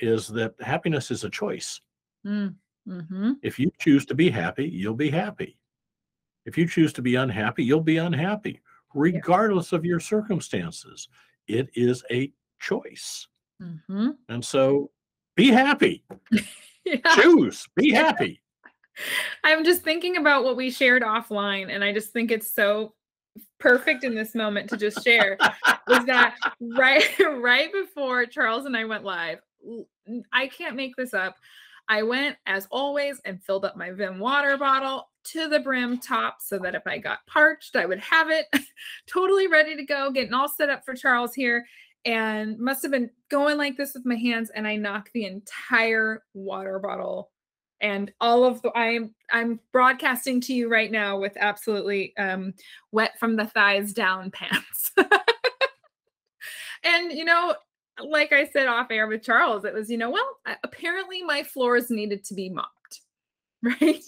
is 0.00 0.28
that 0.28 0.54
happiness 0.60 1.10
is 1.10 1.24
a 1.24 1.30
choice. 1.30 1.80
mm-hmm. 2.26 3.32
If 3.42 3.58
you 3.58 3.70
choose 3.78 4.04
to 4.06 4.14
be 4.14 4.30
happy, 4.30 4.68
you'll 4.68 4.94
be 4.94 5.10
happy. 5.10 5.58
If 6.44 6.58
you 6.58 6.66
choose 6.66 6.92
to 6.94 7.02
be 7.02 7.14
unhappy, 7.14 7.64
you'll 7.64 7.80
be 7.80 7.96
unhappy, 7.96 8.60
regardless 8.94 9.72
of 9.72 9.84
your 9.84 10.00
circumstances. 10.00 11.08
It 11.46 11.70
is 11.74 12.04
a 12.10 12.32
choice. 12.60 13.26
Mm-hmm. 13.62 14.10
And 14.28 14.44
so 14.44 14.90
be 15.36 15.48
happy. 15.48 16.04
yeah 16.84 16.96
Choose. 17.14 17.66
Be 17.76 17.92
happy. 17.92 18.40
I'm 19.44 19.64
just 19.64 19.82
thinking 19.82 20.16
about 20.16 20.44
what 20.44 20.56
we 20.56 20.70
shared 20.70 21.02
offline 21.02 21.74
and 21.74 21.82
i 21.82 21.92
just 21.92 22.12
think 22.12 22.30
it's 22.30 22.52
so 22.52 22.94
perfect 23.58 24.04
in 24.04 24.14
this 24.14 24.34
moment 24.34 24.68
to 24.70 24.76
just 24.76 25.02
share 25.02 25.36
was 25.88 26.04
that 26.06 26.36
right 26.60 27.04
right 27.38 27.72
before 27.72 28.26
Charles 28.26 28.66
and 28.66 28.76
I 28.76 28.84
went 28.84 29.04
live. 29.04 29.38
I 30.32 30.46
can't 30.48 30.76
make 30.76 30.96
this 30.96 31.14
up. 31.14 31.36
I 31.88 32.02
went 32.02 32.36
as 32.46 32.66
always 32.70 33.20
and 33.24 33.42
filled 33.42 33.64
up 33.64 33.76
my 33.76 33.90
Viim 33.90 34.18
water 34.18 34.56
bottle 34.56 35.08
to 35.24 35.48
the 35.48 35.60
brim 35.60 35.98
top 35.98 36.36
so 36.40 36.58
that 36.58 36.74
if 36.74 36.86
I 36.86 36.98
got 36.98 37.26
parched, 37.26 37.76
I 37.76 37.86
would 37.86 38.00
have 38.00 38.30
it 38.30 38.46
totally 39.06 39.46
ready 39.46 39.76
to 39.76 39.84
go, 39.84 40.10
getting 40.10 40.34
all 40.34 40.48
set 40.48 40.70
up 40.70 40.84
for 40.84 40.94
Charles 40.94 41.34
here. 41.34 41.66
And 42.06 42.58
must 42.58 42.82
have 42.82 42.90
been 42.90 43.10
going 43.30 43.56
like 43.56 43.78
this 43.78 43.94
with 43.94 44.04
my 44.04 44.16
hands, 44.16 44.50
and 44.50 44.66
I 44.66 44.76
knocked 44.76 45.14
the 45.14 45.24
entire 45.24 46.22
water 46.34 46.78
bottle 46.78 47.30
and 47.84 48.10
all 48.18 48.44
of 48.44 48.62
the 48.62 48.72
I'm 48.76 49.14
I'm 49.30 49.60
broadcasting 49.70 50.40
to 50.42 50.54
you 50.54 50.70
right 50.70 50.90
now 50.90 51.18
with 51.18 51.36
absolutely 51.38 52.16
um 52.16 52.54
wet 52.92 53.18
from 53.20 53.36
the 53.36 53.44
thighs 53.44 53.92
down 53.92 54.30
pants. 54.30 54.90
and 56.82 57.12
you 57.12 57.26
know, 57.26 57.54
like 58.02 58.32
I 58.32 58.46
said 58.46 58.68
off 58.68 58.90
air 58.90 59.06
with 59.06 59.22
Charles, 59.22 59.66
it 59.66 59.74
was, 59.74 59.90
you 59.90 59.98
know, 59.98 60.10
well, 60.10 60.38
apparently 60.64 61.22
my 61.22 61.42
floors 61.42 61.90
needed 61.90 62.24
to 62.24 62.34
be 62.34 62.48
mopped. 62.48 62.70
Right? 63.80 64.02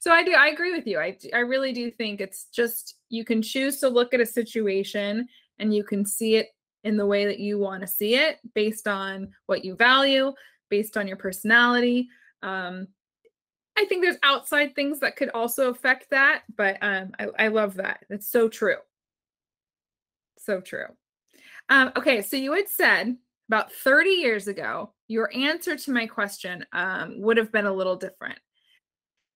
So 0.00 0.10
I 0.10 0.24
do 0.24 0.32
I 0.32 0.48
agree 0.48 0.72
with 0.72 0.86
you. 0.86 0.98
i 0.98 1.16
i 1.32 1.38
really 1.38 1.72
do 1.72 1.90
think 1.90 2.20
it's 2.20 2.46
just 2.52 2.96
you 3.08 3.24
can 3.24 3.40
choose 3.40 3.78
to 3.80 3.88
look 3.88 4.12
at 4.12 4.20
a 4.20 4.26
situation 4.26 5.28
and 5.58 5.74
you 5.74 5.84
can 5.84 6.04
see 6.04 6.36
it 6.36 6.48
in 6.84 6.96
the 6.96 7.06
way 7.06 7.24
that 7.26 7.38
you 7.38 7.58
want 7.58 7.82
to 7.82 7.86
see 7.86 8.14
it 8.14 8.38
based 8.54 8.88
on 8.88 9.28
what 9.46 9.64
you 9.64 9.74
value, 9.74 10.32
based 10.70 10.96
on 10.96 11.06
your 11.06 11.18
personality. 11.18 12.08
Um, 12.42 12.88
I 13.80 13.86
think 13.86 14.02
there's 14.02 14.18
outside 14.22 14.74
things 14.74 15.00
that 15.00 15.16
could 15.16 15.30
also 15.30 15.70
affect 15.70 16.10
that, 16.10 16.42
but 16.54 16.76
um, 16.82 17.12
I, 17.18 17.28
I 17.38 17.48
love 17.48 17.76
that. 17.76 18.04
That's 18.10 18.28
so 18.28 18.50
true. 18.50 18.76
So 20.36 20.60
true. 20.60 20.84
Um, 21.70 21.90
okay, 21.96 22.20
so 22.20 22.36
you 22.36 22.52
had 22.52 22.68
said 22.68 23.16
about 23.48 23.72
30 23.72 24.10
years 24.10 24.48
ago, 24.48 24.92
your 25.08 25.30
answer 25.34 25.76
to 25.76 25.92
my 25.92 26.06
question 26.06 26.66
um, 26.74 27.22
would 27.22 27.38
have 27.38 27.50
been 27.50 27.64
a 27.64 27.72
little 27.72 27.96
different. 27.96 28.38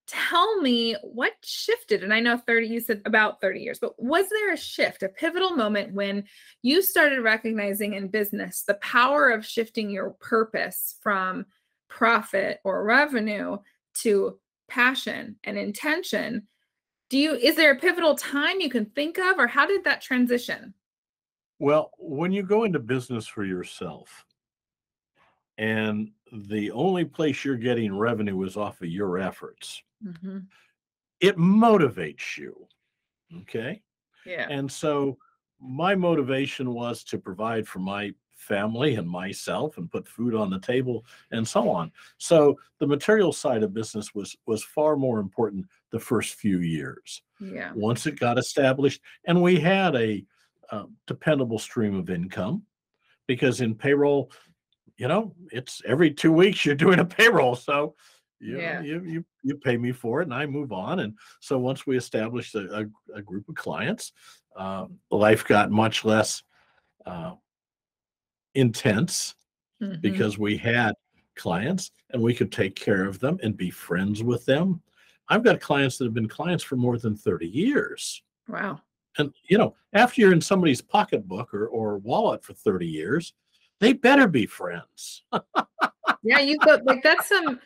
Tell 0.06 0.60
me 0.60 0.94
what 1.02 1.32
shifted. 1.42 2.04
And 2.04 2.12
I 2.12 2.20
know 2.20 2.36
30, 2.36 2.66
you 2.66 2.80
said 2.80 3.00
about 3.06 3.40
30 3.40 3.60
years, 3.60 3.78
but 3.78 3.94
was 3.96 4.28
there 4.28 4.52
a 4.52 4.58
shift, 4.58 5.02
a 5.02 5.08
pivotal 5.08 5.56
moment 5.56 5.94
when 5.94 6.24
you 6.60 6.82
started 6.82 7.22
recognizing 7.22 7.94
in 7.94 8.08
business 8.08 8.64
the 8.66 8.74
power 8.74 9.30
of 9.30 9.46
shifting 9.46 9.88
your 9.88 10.10
purpose 10.10 10.96
from 11.00 11.46
profit 11.88 12.60
or 12.62 12.84
revenue 12.84 13.56
to 13.94 14.38
passion 14.68 15.36
and 15.44 15.58
intention? 15.58 16.46
Do 17.10 17.18
you, 17.18 17.34
is 17.34 17.56
there 17.56 17.72
a 17.72 17.78
pivotal 17.78 18.14
time 18.16 18.60
you 18.60 18.70
can 18.70 18.86
think 18.86 19.18
of, 19.18 19.38
or 19.38 19.46
how 19.46 19.66
did 19.66 19.84
that 19.84 20.00
transition? 20.00 20.74
Well, 21.58 21.90
when 21.98 22.32
you 22.32 22.42
go 22.42 22.64
into 22.64 22.78
business 22.78 23.26
for 23.26 23.44
yourself 23.44 24.26
and 25.58 26.10
the 26.32 26.70
only 26.72 27.04
place 27.04 27.44
you're 27.44 27.56
getting 27.56 27.96
revenue 27.96 28.42
is 28.42 28.56
off 28.56 28.80
of 28.80 28.88
your 28.88 29.18
efforts, 29.18 29.82
Mhm. 30.04 30.48
it 31.20 31.36
motivates 31.36 32.36
you. 32.36 32.66
Okay. 33.42 33.82
Yeah. 34.26 34.48
And 34.50 34.70
so 34.70 35.18
my 35.60 35.94
motivation 35.94 36.72
was 36.74 37.04
to 37.04 37.18
provide 37.18 37.68
for 37.68 37.78
my 37.78 38.12
family 38.44 38.94
and 38.96 39.08
myself 39.08 39.78
and 39.78 39.90
put 39.90 40.06
food 40.06 40.34
on 40.34 40.50
the 40.50 40.60
table 40.60 41.04
and 41.30 41.46
so 41.46 41.68
on. 41.70 41.90
So 42.18 42.58
the 42.78 42.86
material 42.86 43.32
side 43.32 43.62
of 43.62 43.72
business 43.74 44.14
was 44.14 44.36
was 44.46 44.62
far 44.62 44.96
more 44.96 45.18
important 45.20 45.66
the 45.90 46.00
first 46.00 46.34
few 46.34 46.58
years. 46.60 47.22
Yeah. 47.40 47.72
Once 47.74 48.06
it 48.06 48.18
got 48.20 48.38
established 48.38 49.00
and 49.26 49.42
we 49.42 49.58
had 49.58 49.94
a 49.96 50.24
uh, 50.70 50.86
dependable 51.06 51.58
stream 51.58 51.94
of 51.94 52.08
income 52.10 52.62
because 53.26 53.60
in 53.60 53.74
payroll, 53.74 54.30
you 54.96 55.08
know, 55.08 55.34
it's 55.50 55.82
every 55.86 56.10
2 56.10 56.32
weeks 56.32 56.64
you're 56.64 56.74
doing 56.86 57.00
a 57.00 57.04
payroll. 57.04 57.56
So 57.56 57.94
You, 58.40 58.58
Yeah. 58.58 58.82
you 58.82 58.96
you 59.12 59.24
you 59.46 59.54
pay 59.56 59.76
me 59.78 59.92
for 59.92 60.20
it, 60.20 60.26
and 60.28 60.34
I 60.42 60.46
move 60.46 60.72
on. 60.72 61.00
And 61.00 61.12
so 61.40 61.54
once 61.70 61.86
we 61.86 61.96
established 61.96 62.54
a, 62.54 62.64
a, 62.80 62.82
a 63.18 63.22
group 63.22 63.48
of 63.48 63.54
clients, 63.54 64.12
um, 64.56 64.98
life 65.10 65.42
got 65.44 65.70
much 65.70 66.04
less 66.04 66.42
uh, 67.06 67.32
intense 68.54 69.34
Mhm. 69.82 70.00
because 70.00 70.38
we 70.38 70.56
had 70.56 70.94
clients 71.34 71.90
and 72.10 72.22
we 72.22 72.34
could 72.34 72.52
take 72.52 72.76
care 72.76 73.04
of 73.04 73.18
them 73.18 73.38
and 73.42 73.56
be 73.56 73.70
friends 73.70 74.22
with 74.22 74.44
them. 74.46 74.80
I've 75.28 75.42
got 75.42 75.60
clients 75.60 75.98
that 75.98 76.04
have 76.04 76.14
been 76.14 76.28
clients 76.28 76.62
for 76.62 76.76
more 76.76 76.98
than 76.98 77.16
30 77.16 77.48
years. 77.48 78.22
wow. 78.48 78.80
And 79.16 79.32
you 79.48 79.58
know, 79.58 79.76
after 79.92 80.20
you're 80.20 80.32
in 80.32 80.40
somebody's 80.40 80.80
pocketbook 80.80 81.54
or, 81.54 81.68
or 81.68 81.98
wallet 81.98 82.44
for 82.44 82.52
30 82.52 82.86
years, 82.86 83.32
they 83.80 83.92
better 83.92 84.26
be 84.28 84.44
friends. 84.46 85.22
Yeah, 86.22 86.40
you 86.40 86.58
go 86.58 86.80
like 86.84 87.02
that's 87.02 87.28
some 87.28 87.60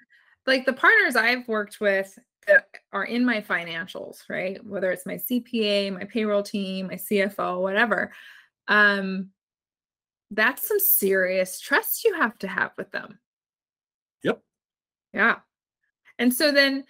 like 0.47 0.67
the 0.67 0.73
partners 0.73 1.17
I've 1.17 1.47
worked 1.49 1.81
with 1.81 2.19
that 2.47 2.67
are 2.93 3.05
in 3.05 3.25
my 3.25 3.41
financials, 3.41 4.23
right? 4.29 4.65
Whether 4.65 4.91
it's 4.91 5.07
my 5.07 5.15
CPA, 5.17 5.93
my 5.93 6.05
payroll 6.05 6.43
team, 6.43 6.89
my 6.89 6.95
CFO, 6.95 7.61
whatever. 7.61 8.13
Um 8.67 9.31
that's 10.31 10.67
some 10.67 10.79
serious 10.79 11.61
trust 11.61 12.05
you 12.05 12.15
have 12.15 12.39
to 12.39 12.49
have 12.49 12.73
with 12.77 12.91
them. 12.91 13.19
Yep. 14.23 14.43
Yeah. 15.13 15.37
And 16.19 16.33
so 16.33 16.53
then 16.53 16.85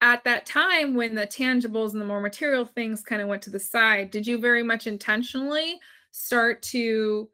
at 0.00 0.24
that 0.24 0.46
time 0.46 0.94
when 0.94 1.14
the 1.14 1.26
tangibles 1.26 1.92
and 1.92 2.00
the 2.00 2.06
more 2.06 2.20
material 2.20 2.64
things 2.64 3.02
kind 3.02 3.22
of 3.22 3.28
went 3.28 3.42
to 3.42 3.50
the 3.50 3.60
side, 3.60 4.10
did 4.10 4.26
you 4.26 4.38
very 4.38 4.62
much 4.62 4.86
intentionally 4.86 5.78
start 6.10 6.60
to, 6.62 7.28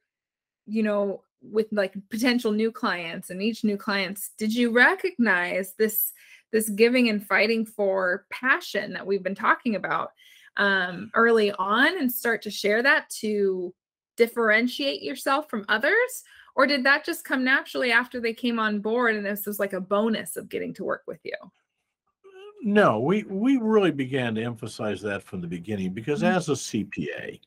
you 0.66 0.82
know, 0.82 1.22
with 1.40 1.66
like 1.72 1.94
potential 2.10 2.52
new 2.52 2.70
clients 2.70 3.30
and 3.30 3.42
each 3.42 3.64
new 3.64 3.76
clients, 3.76 4.32
did 4.38 4.54
you 4.54 4.70
recognize 4.70 5.74
this 5.78 6.12
this 6.50 6.70
giving 6.70 7.10
and 7.10 7.26
fighting 7.26 7.64
for 7.66 8.24
passion 8.30 8.94
that 8.94 9.06
we've 9.06 9.22
been 9.22 9.34
talking 9.34 9.76
about 9.76 10.12
um, 10.56 11.10
early 11.14 11.52
on 11.52 11.98
and 11.98 12.10
start 12.10 12.40
to 12.42 12.50
share 12.50 12.82
that 12.82 13.08
to 13.10 13.74
differentiate 14.18 15.02
yourself 15.02 15.48
from 15.48 15.64
others? 15.68 16.25
Or 16.54 16.66
did 16.66 16.84
that 16.84 17.04
just 17.04 17.25
come 17.25 17.44
naturally 17.44 17.92
after 17.92 18.20
they 18.20 18.34
came 18.34 18.58
on 18.58 18.80
board 18.80 19.14
and 19.16 19.25
this 19.25 19.46
was 19.46 19.58
like 19.58 19.72
a 19.72 19.80
bonus 19.80 20.37
of 20.37 20.48
getting 20.48 20.75
to 20.75 20.84
work 20.84 21.04
with 21.06 21.20
you? 21.25 21.37
No, 22.60 22.98
we 22.98 23.22
we 23.22 23.56
really 23.56 23.92
began 23.92 24.34
to 24.34 24.42
emphasize 24.42 25.00
that 25.02 25.22
from 25.22 25.40
the 25.40 25.46
beginning 25.46 25.94
because 25.94 26.22
Mhm. 26.22 26.37
as 26.37 26.48
a 26.48 26.56
CPA, 26.56 27.40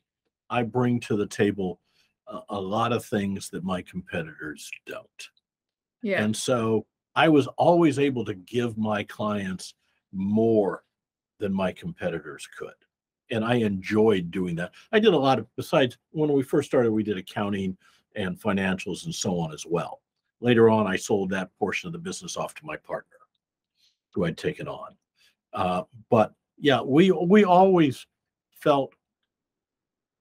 I 0.48 0.62
bring 0.62 0.98
to 1.00 1.16
the 1.16 1.26
table 1.26 1.80
a, 2.26 2.40
a 2.48 2.60
lot 2.60 2.92
of 2.92 3.04
things 3.04 3.50
that 3.50 3.62
my 3.62 3.82
competitors 3.82 4.70
don't. 4.86 5.28
Yeah. 6.02 6.24
And 6.24 6.34
so 6.34 6.86
I 7.14 7.28
was 7.28 7.46
always 7.58 7.98
able 7.98 8.24
to 8.24 8.34
give 8.34 8.78
my 8.78 9.04
clients 9.04 9.74
more 10.12 10.84
than 11.38 11.52
my 11.52 11.72
competitors 11.72 12.48
could. 12.58 12.74
And 13.32 13.44
I 13.44 13.54
enjoyed 13.54 14.30
doing 14.30 14.54
that. 14.56 14.72
I 14.92 15.00
did 15.00 15.14
a 15.14 15.18
lot 15.18 15.40
of, 15.40 15.46
besides 15.56 15.98
when 16.10 16.32
we 16.32 16.42
first 16.42 16.68
started, 16.68 16.92
we 16.92 17.02
did 17.02 17.16
accounting 17.16 17.76
and 18.14 18.38
financials 18.38 19.06
and 19.06 19.14
so 19.14 19.38
on 19.38 19.52
as 19.52 19.64
well. 19.66 20.02
Later 20.40 20.68
on, 20.68 20.86
I 20.86 20.96
sold 20.96 21.30
that 21.30 21.50
portion 21.58 21.86
of 21.86 21.92
the 21.92 21.98
business 21.98 22.36
off 22.36 22.54
to 22.56 22.66
my 22.66 22.76
partner 22.76 23.16
who 24.10 24.26
I'd 24.26 24.36
taken 24.36 24.68
on. 24.68 24.94
Uh, 25.54 25.82
but 26.10 26.34
yeah, 26.58 26.82
we 26.82 27.10
we 27.10 27.44
always 27.44 28.06
felt, 28.60 28.94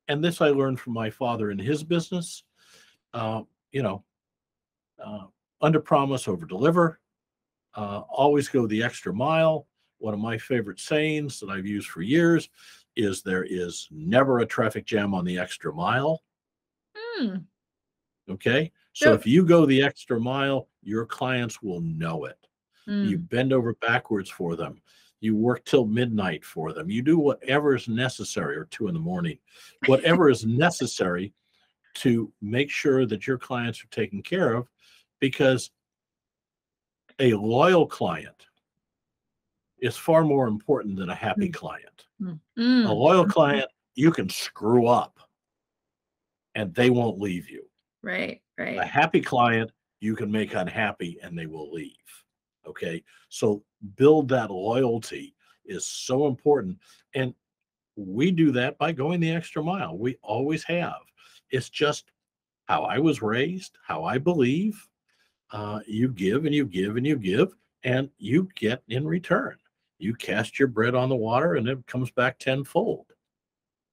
and 0.07 0.23
this 0.23 0.39
I 0.39 0.49
learned 0.49 0.79
from 0.79 0.93
my 0.93 1.09
father 1.09 1.51
in 1.51 1.59
his 1.59 1.83
business. 1.83 2.43
Uh, 3.13 3.41
you 3.71 3.83
know, 3.83 4.03
uh, 5.03 5.25
under 5.61 5.79
promise, 5.79 6.27
over 6.27 6.45
deliver. 6.45 6.99
Uh, 7.75 8.01
always 8.09 8.47
go 8.47 8.67
the 8.67 8.83
extra 8.83 9.13
mile. 9.13 9.67
One 9.97 10.13
of 10.13 10.19
my 10.19 10.37
favorite 10.37 10.79
sayings 10.79 11.39
that 11.39 11.49
I've 11.49 11.67
used 11.67 11.89
for 11.89 12.01
years 12.01 12.49
is 13.01 13.21
there 13.21 13.43
is 13.43 13.87
never 13.91 14.39
a 14.39 14.45
traffic 14.45 14.85
jam 14.85 15.13
on 15.13 15.25
the 15.25 15.37
extra 15.39 15.73
mile. 15.73 16.23
Hmm. 16.95 17.37
Okay. 18.29 18.71
So 18.93 19.05
So- 19.07 19.13
if 19.13 19.25
you 19.25 19.45
go 19.45 19.65
the 19.65 19.81
extra 19.83 20.19
mile, 20.19 20.69
your 20.81 21.05
clients 21.05 21.61
will 21.61 21.81
know 21.81 22.25
it. 22.25 22.37
You 22.87 23.19
Mm. 23.19 23.29
bend 23.29 23.53
over 23.53 23.75
backwards 23.75 24.29
for 24.29 24.55
them. 24.55 24.81
You 25.19 25.35
work 25.35 25.63
till 25.65 25.85
midnight 25.85 26.43
for 26.43 26.73
them. 26.73 26.89
You 26.89 27.03
do 27.03 27.17
whatever 27.19 27.75
is 27.75 27.87
necessary 27.87 28.55
or 28.57 28.65
two 28.65 28.87
in 28.87 28.93
the 28.95 28.99
morning, 28.99 29.37
whatever 29.85 30.29
is 30.29 30.45
necessary 30.45 31.33
to 31.95 32.33
make 32.41 32.71
sure 32.71 33.05
that 33.05 33.27
your 33.27 33.37
clients 33.37 33.83
are 33.83 33.87
taken 33.89 34.23
care 34.23 34.53
of 34.55 34.67
because 35.19 35.69
a 37.19 37.33
loyal 37.35 37.85
client 37.85 38.47
is 39.77 39.95
far 39.95 40.23
more 40.23 40.47
important 40.47 40.95
than 40.95 41.09
a 41.09 41.15
happy 41.15 41.49
Mm. 41.49 41.53
client. 41.53 42.07
Mm. 42.21 42.39
A 42.57 42.59
Mm. 42.59 42.95
loyal 42.95 43.25
client, 43.25 43.69
you 43.95 44.11
can 44.11 44.29
screw 44.29 44.87
up 44.87 45.19
and 46.55 46.73
they 46.75 46.89
won't 46.89 47.19
leave 47.19 47.49
you. 47.49 47.65
Right. 48.01 48.41
Right. 48.57 48.77
A 48.77 48.85
happy 48.85 49.21
client, 49.21 49.71
you 49.99 50.15
can 50.15 50.31
make 50.31 50.53
unhappy 50.53 51.19
and 51.21 51.37
they 51.37 51.45
will 51.45 51.71
leave. 51.71 51.95
Okay. 52.65 53.03
So 53.29 53.63
build 53.95 54.27
that 54.29 54.51
loyalty 54.51 55.35
is 55.65 55.85
so 55.85 56.27
important. 56.27 56.77
And 57.15 57.33
we 57.95 58.31
do 58.31 58.51
that 58.51 58.77
by 58.77 58.91
going 58.91 59.19
the 59.19 59.31
extra 59.31 59.63
mile. 59.63 59.97
We 59.97 60.17
always 60.21 60.63
have. 60.63 61.01
It's 61.49 61.69
just 61.69 62.11
how 62.65 62.83
I 62.83 62.99
was 62.99 63.21
raised, 63.21 63.77
how 63.85 64.03
I 64.03 64.17
believe. 64.17 64.87
Uh, 65.51 65.81
you 65.85 66.07
give 66.07 66.45
and 66.45 66.55
you 66.55 66.65
give 66.65 66.95
and 66.95 67.05
you 67.05 67.17
give, 67.17 67.53
and 67.83 68.09
you 68.17 68.47
get 68.55 68.83
in 68.87 69.05
return. 69.05 69.57
You 70.01 70.15
cast 70.15 70.59
your 70.59 70.67
bread 70.67 70.95
on 70.95 71.09
the 71.09 71.15
water 71.15 71.55
and 71.55 71.67
it 71.67 71.85
comes 71.87 72.11
back 72.11 72.39
tenfold. 72.39 73.05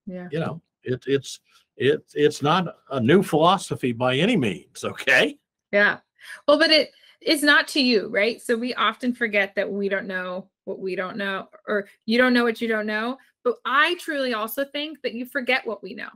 Yeah. 0.07 0.29
You 0.33 0.41
know, 0.41 0.63
it, 0.83 1.05
it's 1.07 1.41
it, 1.77 2.05
it's 2.15 2.43
not 2.43 2.77
a 2.91 3.01
new 3.01 3.23
philosophy 3.23 3.93
by 3.93 4.17
any 4.17 4.37
means. 4.37 4.85
Okay. 4.85 5.39
Yeah. 5.71 5.99
Well, 6.47 6.59
but 6.59 6.71
it 6.71 6.91
is 7.21 7.43
not 7.43 7.69
to 7.69 7.81
you, 7.81 8.09
right? 8.09 8.41
So 8.41 8.57
we 8.57 8.75
often 8.75 9.15
forget 9.15 9.55
that 9.55 9.71
we 9.71 9.89
don't 9.89 10.07
know 10.07 10.49
what 10.65 10.81
we 10.81 10.97
don't 10.97 11.17
know, 11.17 11.49
or 11.67 11.89
you 12.07 12.19
don't 12.19 12.35
know 12.35 12.45
what 12.45 12.61
you 12.61 12.69
don't 12.69 12.87
know. 12.87 13.19
But 13.45 13.57
I 13.65 13.97
truly 14.01 14.35
also 14.35 14.65
think 14.65 15.03
that 15.03 15.15
you 15.15 15.25
forget 15.25 15.67
what 15.67 15.83
we 15.83 15.95
know. 15.95 16.11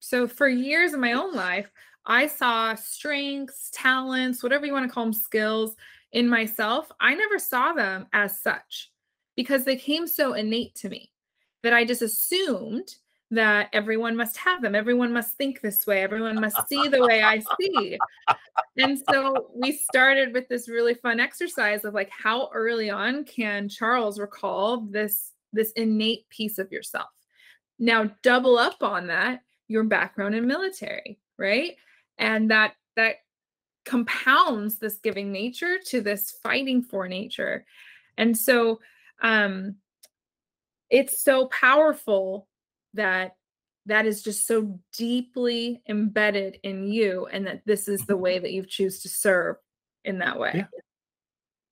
So 0.00 0.28
for 0.28 0.48
years 0.48 0.94
in 0.94 1.00
my 1.00 1.12
own 1.14 1.34
life, 1.34 1.70
I 2.06 2.26
saw 2.26 2.74
strengths, 2.74 3.70
talents, 3.72 4.42
whatever 4.42 4.64
you 4.64 4.72
want 4.72 4.88
to 4.88 4.92
call 4.92 5.04
them, 5.04 5.12
skills 5.12 5.74
in 6.12 6.28
myself. 6.28 6.90
I 7.00 7.14
never 7.14 7.38
saw 7.38 7.72
them 7.72 8.06
as 8.12 8.40
such 8.40 8.90
because 9.38 9.64
they 9.64 9.76
came 9.76 10.08
so 10.08 10.32
innate 10.34 10.74
to 10.74 10.88
me 10.88 11.12
that 11.62 11.72
I 11.72 11.84
just 11.84 12.02
assumed 12.02 12.96
that 13.30 13.68
everyone 13.72 14.16
must 14.16 14.36
have 14.38 14.62
them. 14.62 14.74
Everyone 14.74 15.12
must 15.12 15.36
think 15.36 15.60
this 15.60 15.86
way. 15.86 16.02
Everyone 16.02 16.40
must 16.40 16.66
see 16.68 16.88
the 16.88 17.06
way 17.06 17.22
I 17.22 17.40
see 17.60 17.98
and 18.78 18.98
so 19.10 19.50
we 19.54 19.72
started 19.72 20.32
with 20.32 20.48
this 20.48 20.68
really 20.68 20.94
fun 20.94 21.20
exercise 21.20 21.84
of 21.84 21.94
like 21.94 22.10
how 22.10 22.48
early 22.54 22.90
on 22.90 23.24
can 23.24 23.68
charles 23.68 24.18
recall 24.18 24.82
this 24.82 25.32
this 25.52 25.72
innate 25.72 26.28
piece 26.30 26.58
of 26.58 26.70
yourself 26.72 27.08
now 27.78 28.10
double 28.22 28.58
up 28.58 28.82
on 28.82 29.06
that 29.06 29.40
your 29.68 29.84
background 29.84 30.34
in 30.34 30.46
military 30.46 31.18
right 31.36 31.76
and 32.18 32.50
that 32.50 32.74
that 32.96 33.16
compounds 33.84 34.78
this 34.78 34.98
giving 34.98 35.32
nature 35.32 35.78
to 35.84 36.00
this 36.00 36.30
fighting 36.42 36.82
for 36.82 37.08
nature 37.08 37.64
and 38.16 38.36
so 38.36 38.80
um 39.22 39.76
it's 40.90 41.22
so 41.22 41.46
powerful 41.46 42.48
that 42.94 43.36
that 43.86 44.06
is 44.06 44.22
just 44.22 44.46
so 44.46 44.78
deeply 44.96 45.82
embedded 45.88 46.58
in 46.62 46.86
you 46.86 47.26
and 47.32 47.46
that 47.46 47.62
this 47.64 47.88
is 47.88 48.00
the 48.02 48.16
way 48.16 48.38
that 48.38 48.52
you 48.52 48.64
choose 48.64 49.00
to 49.00 49.08
serve 49.08 49.56
in 50.04 50.18
that 50.18 50.38
way. 50.38 50.52
Yeah. 50.54 50.64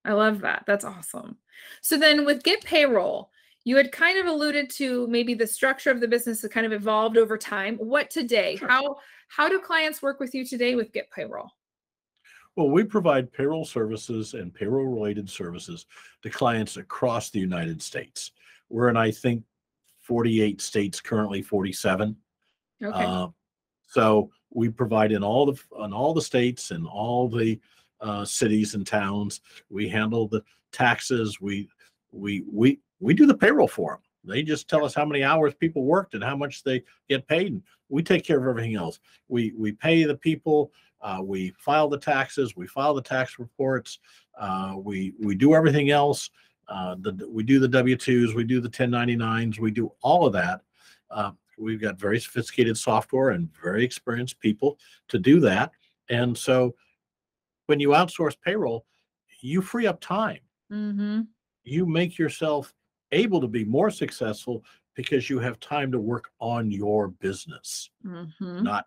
i 0.05 0.13
love 0.13 0.41
that. 0.41 0.65
That's 0.67 0.85
awesome. 0.85 1.37
So 1.83 1.97
then 1.99 2.25
with 2.25 2.43
get 2.43 2.65
payroll 2.65 3.31
you 3.65 3.77
had 3.77 3.91
kind 3.91 4.17
of 4.17 4.27
alluded 4.27 4.71
to 4.71 5.09
maybe 5.09 5.35
the 5.35 5.47
structure 5.47 5.91
of 5.91 6.01
the 6.01 6.07
business 6.07 6.41
has 6.43 6.51
kind 6.53 6.65
of 6.65 6.73
evolved 6.73 7.19
over 7.19 7.37
time. 7.37 7.77
What 7.79 8.11
today? 8.11 8.57
Sure. 8.57 8.69
how 8.69 8.97
how 9.29 9.49
do 9.49 9.59
clients 9.59 10.01
work 10.01 10.21
with 10.21 10.35
you 10.35 10.45
today 10.45 10.77
with 10.77 10.93
get 10.93 11.11
payroll 11.11 11.51
Well, 12.57 12.71
we 12.71 12.85
provide 12.85 13.33
payroll 13.33 13.67
services 13.67 14.33
and 14.33 14.53
payroll 14.53 14.87
related 14.87 15.29
services 15.29 15.85
to 16.23 16.31
clients 16.31 16.79
across 16.79 17.29
the 17.29 17.39
United 17.39 17.83
States. 17.83 18.33
We're 18.71 18.89
in, 18.89 18.97
I 18.97 19.11
think, 19.11 19.45
48 20.01 20.61
states 20.61 21.01
currently, 21.01 21.43
47. 21.43 22.17
okay 22.83 23.05
Uh, 23.05 23.29
so 23.89 24.31
we 24.51 24.69
provide 24.69 25.13
in 25.13 25.23
all 25.23 25.47
the 25.47 25.59
in 25.85 25.93
all 25.93 26.15
the 26.15 26.23
states 26.23 26.71
and 26.71 26.87
all 26.87 27.29
the 27.29 27.61
uh, 28.01 28.25
cities 28.25 28.75
and 28.75 28.87
towns. 28.87 29.41
We 29.71 29.89
handle 29.89 30.27
the 30.27 30.43
taxes. 30.73 31.41
We 31.41 31.69
we 32.11 32.43
we 32.51 32.81
we 33.01 33.15
do 33.15 33.27
the 33.27 33.37
payroll 33.37 33.69
for 33.69 33.93
them. 33.93 34.01
They 34.25 34.43
just 34.43 34.69
tell 34.69 34.85
us 34.85 34.95
how 34.95 35.05
many 35.05 35.23
hours 35.23 35.55
people 35.55 35.85
worked 35.85 36.15
and 36.15 36.25
how 36.25 36.37
much 36.37 36.65
they 36.65 36.83
get 37.09 37.29
paid, 37.29 37.53
and 37.53 37.63
we 37.89 38.03
take 38.03 38.25
care 38.25 38.39
of 38.39 38.47
everything 38.49 38.75
else. 38.75 38.99
We 39.29 39.53
we 39.57 39.73
pay 39.73 40.05
the 40.05 40.17
people 40.17 40.73
Uh, 41.07 41.23
we 41.23 41.55
file 41.57 41.89
the 41.89 41.99
taxes, 41.99 42.57
we 42.57 42.67
file 42.67 42.93
the 42.93 43.01
tax 43.01 43.39
reports, 43.39 44.01
uh, 44.41 44.75
we 44.77 45.15
we 45.21 45.37
do 45.37 45.55
everything 45.55 45.91
else. 45.91 46.31
Uh, 46.67 46.97
the, 46.99 47.29
we 47.31 47.45
do 47.45 47.61
the 47.61 47.69
W 47.69 47.95
twos, 47.95 48.35
we 48.35 48.43
do 48.43 48.61
the 48.61 48.69
1099s, 48.69 49.61
we 49.61 49.71
do 49.71 49.93
all 50.03 50.27
of 50.27 50.33
that. 50.33 50.63
Uh, 51.09 51.31
we've 51.59 51.81
got 51.81 52.01
very 52.01 52.19
sophisticated 52.19 52.77
software 52.77 53.31
and 53.31 53.49
very 53.63 53.85
experienced 53.85 54.41
people 54.41 54.81
to 55.07 55.21
do 55.21 55.39
that. 55.39 55.71
And 56.09 56.37
so, 56.37 56.75
when 57.67 57.79
you 57.79 57.91
outsource 57.91 58.37
payroll, 58.45 58.85
you 59.41 59.63
free 59.63 59.87
up 59.87 60.01
time. 60.01 60.41
Mm-hmm. 60.73 61.21
You 61.63 61.87
make 61.87 62.19
yourself 62.19 62.75
able 63.13 63.41
to 63.41 63.49
be 63.49 63.65
more 63.65 63.93
successful 63.93 64.65
because 64.97 65.31
you 65.31 65.39
have 65.39 65.61
time 65.61 65.93
to 65.93 66.01
work 66.01 66.31
on 66.41 66.73
your 66.73 67.09
business 67.09 67.91
Mm-hmm. 68.05 68.65
not 68.65 68.87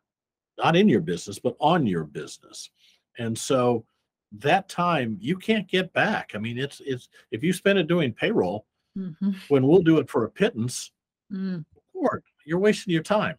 not 0.59 0.75
in 0.75 0.87
your 0.89 1.01
business 1.01 1.39
but 1.39 1.55
on 1.59 1.87
your 1.87 2.03
business 2.03 2.69
and 3.17 3.37
so 3.37 3.83
that 4.31 4.69
time 4.69 5.17
you 5.19 5.35
can't 5.37 5.67
get 5.67 5.91
back 5.93 6.31
i 6.35 6.37
mean 6.37 6.57
it's 6.59 6.81
it's 6.85 7.09
if 7.31 7.43
you 7.43 7.51
spend 7.53 7.79
it 7.79 7.87
doing 7.87 8.13
payroll 8.13 8.65
Mm-hmm. 8.97 9.31
when 9.49 9.65
we'll 9.67 9.83
do 9.83 9.99
it 9.99 10.09
for 10.09 10.25
a 10.25 10.29
pittance 10.29 10.91
Mm. 11.31 11.63
Lord, 11.93 12.23
you're 12.43 12.57
wasting 12.59 12.91
your 12.91 13.03
time 13.03 13.35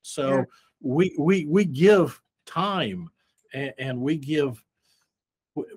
so 0.00 0.38
Yeah. 0.38 0.44
we 0.80 1.14
we 1.18 1.44
we 1.44 1.66
give 1.66 2.20
time 2.46 3.10
and, 3.52 3.74
and 3.78 4.00
we 4.00 4.16
give 4.16 4.64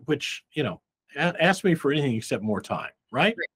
which 0.06 0.46
you 0.54 0.64
know 0.64 0.80
ask 1.18 1.64
me 1.66 1.76
for 1.76 1.92
anything 1.92 2.16
except 2.16 2.42
more 2.42 2.62
time 2.62 2.92
right 3.12 3.36
Right. 3.38 3.50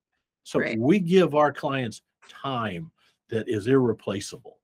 so 0.43 0.59
Right. 0.59 0.77
we 0.77 0.99
give 0.99 1.35
our 1.35 1.53
clients 1.53 2.01
time 2.27 2.91
that 3.29 3.47
is 3.47 3.67
irreplaceable 3.67 4.57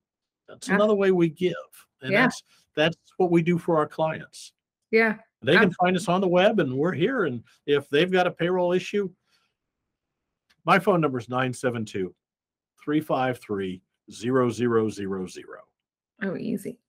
that's 0.48 0.68
Yeah. 0.68 0.76
another 0.76 0.94
way 0.96 1.12
we 1.12 1.30
give 1.30 1.56
and 2.02 2.12
Yeah. 2.12 2.24
that's 2.24 2.44
that's 2.78 2.96
what 3.18 3.32
we 3.32 3.42
do 3.42 3.58
for 3.58 3.76
our 3.78 3.88
clients 3.88 4.54
Yeah. 4.92 5.18
they 5.42 5.58
can 5.58 5.72
find 5.74 5.98
us 5.98 6.08
on 6.08 6.22
the 6.22 6.28
web 6.28 6.60
and 6.62 6.72
we're 6.74 6.94
here 6.94 7.26
and 7.26 7.44
if 7.66 7.90
they've 7.90 8.12
got 8.12 8.28
a 8.28 8.32
payroll 8.32 8.72
issue 8.72 9.10
my 10.64 10.80
phone 10.80 11.02
number 11.02 11.18
is 11.20 11.28
972 11.28 12.14
353 12.86 13.82
0000 14.10 15.44
Oh, 16.24 16.36
easy. 16.38 16.80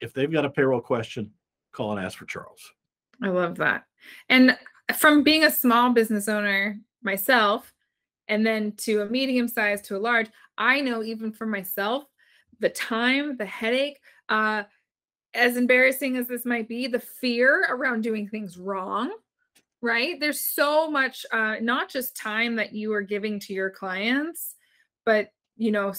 if 0.00 0.12
they've 0.12 0.30
got 0.32 0.44
a 0.44 0.50
payroll 0.50 0.80
question 0.80 1.30
call 1.72 1.96
and 1.96 2.04
ask 2.04 2.18
for 2.18 2.24
charles 2.26 2.72
I 3.22 3.28
love 3.28 3.56
that. 3.58 3.84
And 4.30 4.56
from 4.96 5.22
being 5.22 5.44
a 5.44 5.50
small 5.50 5.90
business 5.92 6.26
owner 6.26 6.80
myself, 7.02 7.70
and 8.28 8.46
then 8.46 8.72
to 8.78 9.02
a 9.02 9.06
medium 9.06 9.46
size 9.46 9.82
to 9.82 9.96
a 9.96 9.98
large, 9.98 10.28
I 10.56 10.80
know 10.80 11.02
even 11.02 11.30
for 11.30 11.44
myself, 11.44 12.04
the 12.60 12.70
time, 12.70 13.36
the 13.36 13.44
headache, 13.44 13.98
uh, 14.30 14.62
as 15.34 15.56
embarrassing 15.56 16.16
as 16.16 16.26
this 16.26 16.44
might 16.44 16.68
be, 16.68 16.86
the 16.86 16.98
fear 17.00 17.66
around 17.70 18.02
doing 18.02 18.28
things 18.28 18.58
wrong, 18.58 19.12
right? 19.80 20.18
There's 20.18 20.40
so 20.40 20.90
much, 20.90 21.24
uh, 21.32 21.56
not 21.60 21.88
just 21.88 22.16
time 22.16 22.56
that 22.56 22.72
you 22.72 22.92
are 22.92 23.02
giving 23.02 23.38
to 23.40 23.52
your 23.52 23.70
clients, 23.70 24.56
but 25.04 25.30
you 25.56 25.70
know, 25.70 25.92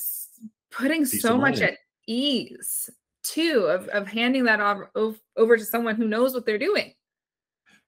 putting 0.71 1.01
Peace 1.01 1.21
so 1.21 1.37
much 1.37 1.61
at 1.61 1.77
ease 2.07 2.89
too 3.23 3.65
of, 3.69 3.87
of 3.89 4.07
handing 4.07 4.43
that 4.45 4.59
over, 4.95 5.15
over 5.37 5.55
to 5.57 5.63
someone 5.63 5.95
who 5.95 6.07
knows 6.07 6.33
what 6.33 6.45
they're 6.45 6.57
doing. 6.57 6.93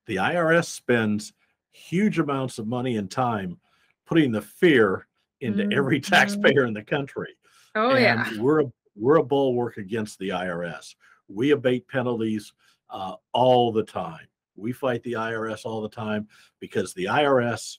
the 0.06 0.18
irs 0.18 0.66
spends 0.66 1.34
huge 1.72 2.20
amounts 2.20 2.60
of 2.60 2.68
money 2.68 2.98
and 2.98 3.10
time 3.10 3.58
putting 4.06 4.32
the 4.32 4.42
fear 4.42 5.08
into 5.42 5.64
every 5.72 6.00
Mhm. 6.00 6.06
taxpayer 6.10 6.66
in 6.66 6.74
the 6.74 6.84
country 6.84 7.36
Oh 7.76 7.92
and 7.96 8.04
yeah. 8.04 8.40
we're 8.42 8.62
a, 8.62 8.66
we're 8.96 9.16
a 9.16 9.24
bulwark 9.24 9.78
against 9.78 10.20
the 10.20 10.30
IRS. 10.30 10.94
We 11.34 11.52
abate 11.52 11.88
penalties 11.88 12.54
uh, 12.90 13.16
all 13.34 13.72
the 13.72 13.84
time. 13.84 14.28
We 14.56 14.72
fight 14.72 15.02
the 15.04 15.14
IRS 15.14 15.66
all 15.66 15.82
the 15.82 15.90
time 15.90 16.28
because 16.60 16.94
the 16.94 17.06
IRS, 17.06 17.78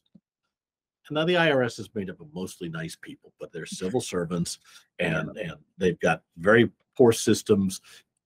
and 1.08 1.14
now 1.14 1.24
the 1.24 1.34
IRS 1.34 1.78
is 1.78 1.88
made 1.94 2.10
up 2.10 2.20
of 2.20 2.26
mostly 2.34 2.68
nice 2.68 2.96
people, 3.00 3.32
but 3.38 3.52
they're 3.52 3.66
civil 3.66 4.00
servants 4.14 4.58
and 4.98 5.36
and 5.36 5.54
they've 5.78 6.00
got 6.00 6.22
very 6.38 6.70
poor 6.96 7.12
systems, 7.12 7.80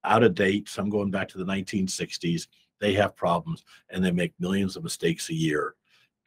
out 0.04 0.22
of 0.22 0.34
date. 0.34 0.68
Some 0.68 0.88
going 0.88 1.10
back 1.10 1.28
to 1.28 1.38
the 1.38 1.44
1960s. 1.44 2.46
They 2.80 2.94
have 2.94 3.16
problems 3.16 3.64
and 3.90 4.04
they 4.04 4.12
make 4.12 4.32
millions 4.38 4.76
of 4.76 4.84
mistakes 4.84 5.30
a 5.30 5.34
year, 5.34 5.74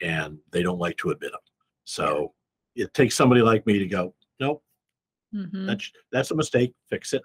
and 0.00 0.38
they 0.50 0.62
don't 0.62 0.78
like 0.78 0.96
to 0.98 1.10
admit 1.10 1.32
them. 1.32 1.40
So 1.84 2.34
it 2.76 2.92
takes 2.94 3.14
somebody 3.14 3.42
like 3.42 3.66
me 3.66 3.78
to 3.78 3.86
go, 3.86 4.14
nope. 4.38 4.62
Mhm. 5.34 5.66
That's 5.66 5.90
that's 6.12 6.30
a 6.30 6.36
mistake. 6.36 6.74
Fix 6.90 7.14
it. 7.14 7.22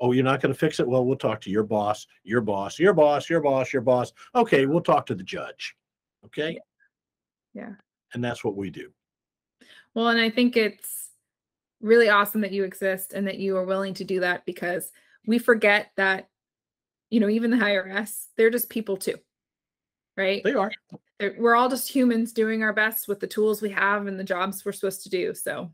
Oh, 0.00 0.12
you're 0.12 0.24
not 0.24 0.40
going 0.40 0.52
to 0.52 0.58
fix 0.58 0.80
it? 0.80 0.88
Well, 0.88 1.04
we'll 1.04 1.16
talk 1.16 1.40
to 1.42 1.50
your 1.50 1.62
boss, 1.62 2.06
your 2.24 2.40
boss, 2.40 2.78
your 2.78 2.94
boss, 2.94 3.28
your 3.28 3.40
boss, 3.40 3.72
your 3.72 3.82
boss. 3.82 4.12
Okay, 4.34 4.64
we'll 4.64 4.80
talk 4.80 5.04
to 5.06 5.14
the 5.14 5.22
judge. 5.22 5.76
Okay. 6.24 6.58
Yeah. 7.54 7.72
And 8.14 8.24
that's 8.24 8.42
what 8.42 8.56
we 8.56 8.70
do. 8.70 8.90
Well, 9.94 10.08
and 10.08 10.20
I 10.20 10.30
think 10.30 10.56
it's 10.56 11.10
really 11.80 12.08
awesome 12.08 12.40
that 12.42 12.52
you 12.52 12.64
exist 12.64 13.12
and 13.12 13.26
that 13.26 13.38
you 13.38 13.56
are 13.56 13.64
willing 13.64 13.94
to 13.94 14.04
do 14.04 14.20
that 14.20 14.44
because 14.46 14.90
we 15.26 15.38
forget 15.38 15.90
that, 15.96 16.28
you 17.10 17.20
know, 17.20 17.28
even 17.28 17.50
the 17.50 17.56
IRS, 17.56 18.26
they're 18.36 18.50
just 18.50 18.70
people 18.70 18.96
too, 18.96 19.16
right? 20.16 20.42
They 20.44 20.54
are. 20.54 20.70
They're, 21.18 21.34
we're 21.38 21.56
all 21.56 21.68
just 21.68 21.90
humans 21.90 22.32
doing 22.32 22.62
our 22.62 22.72
best 22.72 23.08
with 23.08 23.20
the 23.20 23.26
tools 23.26 23.60
we 23.60 23.70
have 23.70 24.06
and 24.06 24.18
the 24.18 24.24
jobs 24.24 24.64
we're 24.64 24.72
supposed 24.72 25.02
to 25.02 25.10
do. 25.10 25.34
So, 25.34 25.70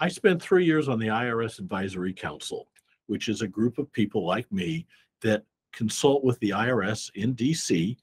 I 0.00 0.08
spent 0.08 0.40
three 0.40 0.64
years 0.64 0.88
on 0.88 0.98
the 0.98 1.08
IRS 1.08 1.58
Advisory 1.58 2.12
Council, 2.12 2.68
which 3.08 3.28
is 3.28 3.42
a 3.42 3.48
group 3.48 3.78
of 3.78 3.92
people 3.92 4.24
like 4.24 4.50
me 4.52 4.86
that 5.22 5.42
consult 5.72 6.22
with 6.24 6.38
the 6.40 6.50
IRS 6.50 7.10
in 7.14 7.34
DC 7.34 7.96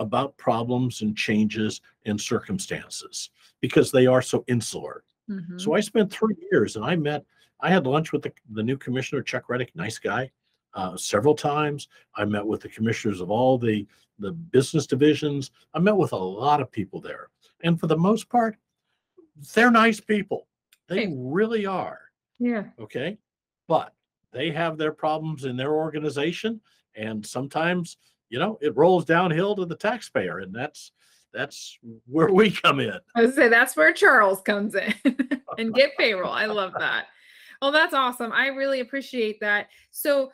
about 0.00 0.36
problems 0.36 1.02
and 1.02 1.16
changes 1.16 1.80
and 2.06 2.20
circumstances 2.20 3.30
because 3.60 3.92
they 3.92 4.06
are 4.06 4.22
so 4.22 4.44
insular. 4.48 5.04
mhm. 5.30 5.60
So 5.60 5.74
I 5.74 5.80
spent 5.80 6.10
three 6.12 6.34
years 6.50 6.74
and 6.76 6.84
I 6.84 6.96
met, 6.96 7.24
I 7.60 7.70
had 7.70 7.86
lunch 7.86 8.12
with 8.12 8.22
the, 8.22 8.32
the 8.50 8.62
new 8.62 8.76
commissioner, 8.76 9.22
Chuck 9.22 9.44
Rettig, 9.48 9.68
nice 9.74 9.98
guy, 9.98 10.30
uh, 10.74 10.96
several 10.96 11.34
times. 11.34 11.88
I 12.16 12.24
met 12.24 12.44
with 12.44 12.60
the 12.62 12.68
commissioners 12.68 13.20
of 13.20 13.30
all 13.30 13.56
the, 13.58 13.86
the 14.18 14.32
business 14.32 14.86
divisions. 14.86 15.52
I 15.74 15.78
met 15.78 15.96
with 15.96 16.12
a 16.12 16.16
lot 16.16 16.60
of 16.60 16.70
people 16.72 17.00
there. 17.00 17.28
And 17.62 17.78
for 17.78 17.86
the 17.86 17.96
most 17.96 18.28
part, 18.28 18.56
they're 19.54 19.70
nice 19.70 20.00
people. 20.00 20.48
They 20.88 21.06
Hey. 21.06 21.14
really 21.16 21.66
are. 21.66 22.00
yeah. 22.38 22.64
Okay. 22.80 23.16
But 23.68 23.94
they 24.34 24.50
have 24.50 24.76
their 24.76 24.92
problems 24.92 25.44
in 25.44 25.56
their 25.56 25.72
organization. 25.72 26.60
And 26.96 27.24
sometimes, 27.24 27.96
you 28.28 28.38
know, 28.38 28.58
it 28.60 28.76
rolls 28.76 29.04
downhill 29.04 29.56
to 29.56 29.64
the 29.64 29.76
taxpayer. 29.76 30.40
And 30.40 30.54
that's, 30.54 30.92
that's 31.32 31.78
where 32.06 32.30
we 32.30 32.50
come 32.50 32.80
in. 32.80 32.98
I 33.14 33.22
would 33.22 33.34
say 33.34 33.48
that's 33.48 33.76
where 33.76 33.92
Charles 33.92 34.40
comes 34.42 34.74
in 34.74 34.94
and 35.58 35.72
get 35.74 35.96
payroll. 35.96 36.32
I 36.32 36.46
love 36.46 36.72
that. 36.78 37.06
Well, 37.62 37.72
that's 37.72 37.94
awesome. 37.94 38.32
I 38.32 38.48
really 38.48 38.80
appreciate 38.80 39.40
that. 39.40 39.68
So, 39.90 40.32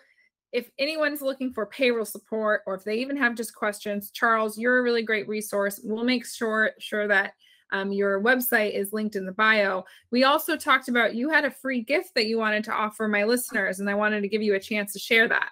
if 0.52 0.68
anyone's 0.80 1.22
looking 1.22 1.52
for 1.52 1.64
payroll 1.66 2.04
support 2.04 2.62
or 2.66 2.74
if 2.74 2.82
they 2.82 2.96
even 2.96 3.16
have 3.16 3.36
just 3.36 3.54
questions, 3.54 4.10
Charles, 4.10 4.58
you're 4.58 4.80
a 4.80 4.82
really 4.82 5.04
great 5.04 5.28
resource. 5.28 5.78
We'll 5.84 6.02
make 6.02 6.26
sure 6.26 6.72
sure 6.80 7.06
that 7.06 7.34
um, 7.72 7.92
your 7.92 8.20
website 8.20 8.74
is 8.74 8.92
linked 8.92 9.16
in 9.16 9.24
the 9.24 9.32
bio. 9.32 9.84
We 10.10 10.24
also 10.24 10.56
talked 10.56 10.88
about 10.88 11.14
you 11.14 11.30
had 11.30 11.44
a 11.44 11.50
free 11.50 11.82
gift 11.82 12.14
that 12.14 12.26
you 12.26 12.38
wanted 12.38 12.64
to 12.64 12.72
offer 12.72 13.08
my 13.08 13.24
listeners, 13.24 13.80
and 13.80 13.88
I 13.88 13.94
wanted 13.94 14.22
to 14.22 14.28
give 14.28 14.42
you 14.42 14.54
a 14.54 14.60
chance 14.60 14.92
to 14.92 14.98
share 14.98 15.28
that. 15.28 15.50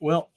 Well, 0.00 0.30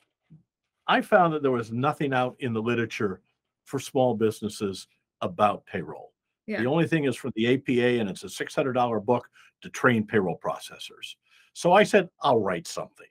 I 0.88 1.02
found 1.02 1.34
that 1.34 1.42
there 1.42 1.52
was 1.52 1.72
nothing 1.72 2.14
out 2.14 2.36
in 2.40 2.54
the 2.54 2.62
literature 2.62 3.22
for 3.66 3.80
small 3.80 4.16
businesses 4.16 4.88
about 5.22 5.66
payroll. 5.66 6.14
Yeah. 6.46 6.62
The 6.62 6.68
only 6.68 6.88
thing 6.88 7.04
is 7.04 7.16
from 7.16 7.34
the 7.36 7.54
APA, 7.54 8.00
and 8.00 8.10
it's 8.10 8.24
a 8.24 8.28
$600 8.28 9.06
book 9.06 9.28
to 9.62 9.70
train 9.70 10.06
payroll 10.06 10.40
processors. 10.44 11.16
So 11.54 11.74
I 11.74 11.84
said, 11.84 12.10
I'll 12.22 12.40
write 12.40 12.68
something. 12.68 13.08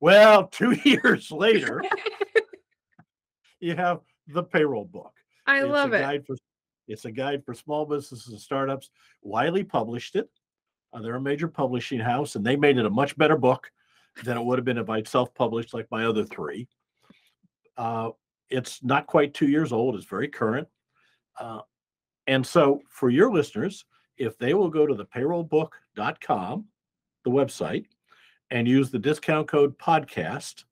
Well, 0.00 0.46
two 0.52 0.72
years 0.84 1.32
later, 1.32 1.82
you 3.60 3.74
have 3.74 4.00
the 4.28 4.42
payroll 4.42 4.84
book. 4.84 5.12
I 5.46 5.60
It's 5.60 5.68
love 5.68 5.92
it. 5.94 6.26
For, 6.26 6.36
it's 6.88 7.04
a 7.04 7.12
guide 7.12 7.44
for 7.44 7.54
small 7.54 7.84
businesses 7.84 8.28
and 8.28 8.40
startups. 8.40 8.90
Wiley 9.22 9.62
published 9.62 10.16
it. 10.16 10.28
Uh, 10.92 11.02
they're 11.02 11.16
a 11.16 11.20
major 11.20 11.48
publishing 11.48 12.00
house, 12.00 12.34
and 12.34 12.44
they 12.44 12.56
made 12.56 12.78
it 12.78 12.86
a 12.86 12.90
much 12.90 13.16
better 13.16 13.36
book 13.36 13.70
than 14.24 14.36
it 14.36 14.44
would 14.44 14.58
have 14.58 14.64
been 14.64 14.78
if 14.78 14.88
I'd 14.88 15.06
self-published 15.06 15.74
like 15.74 15.86
my 15.90 16.06
other 16.06 16.24
three. 16.24 16.66
Uh, 17.76 18.10
it's 18.50 18.82
not 18.82 19.06
quite 19.06 19.34
two 19.34 19.48
years 19.48 19.70
old. 19.70 19.94
It's 19.94 20.06
very 20.06 20.28
current. 20.28 20.66
Uh, 21.38 21.60
and 22.26 22.44
so 22.44 22.80
for 22.88 23.10
your 23.10 23.30
listeners, 23.30 23.84
if 24.16 24.36
they 24.38 24.54
will 24.54 24.70
go 24.70 24.86
to 24.86 24.94
the 24.94 25.04
payrollbook.com, 25.04 26.64
the 27.24 27.30
website, 27.30 27.84
and 28.50 28.66
use 28.66 28.90
the 28.90 28.98
discount 28.98 29.46
code 29.46 29.78
podcast, 29.78 30.64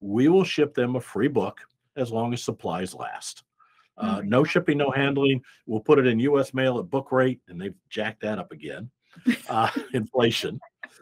we 0.00 0.28
will 0.28 0.44
ship 0.44 0.74
them 0.74 0.96
a 0.96 1.00
free 1.00 1.28
book 1.28 1.60
as 1.96 2.10
long 2.10 2.32
as 2.32 2.42
supplies 2.42 2.94
last. 2.94 3.42
Uh, 4.02 4.16
Okay. 4.18 4.28
no 4.28 4.44
shipping, 4.44 4.78
no 4.78 4.90
handling. 4.90 5.42
We'll 5.66 5.80
put 5.80 5.98
it 5.98 6.06
in 6.06 6.18
U.S. 6.20 6.54
mail 6.54 6.78
at 6.78 6.88
book 6.88 7.12
rate, 7.12 7.40
and 7.48 7.60
they've 7.60 7.74
jacked 7.90 8.22
that 8.22 8.38
up 8.38 8.52
again. 8.52 8.90
Uh, 9.48 9.68
inflation, 9.92 10.58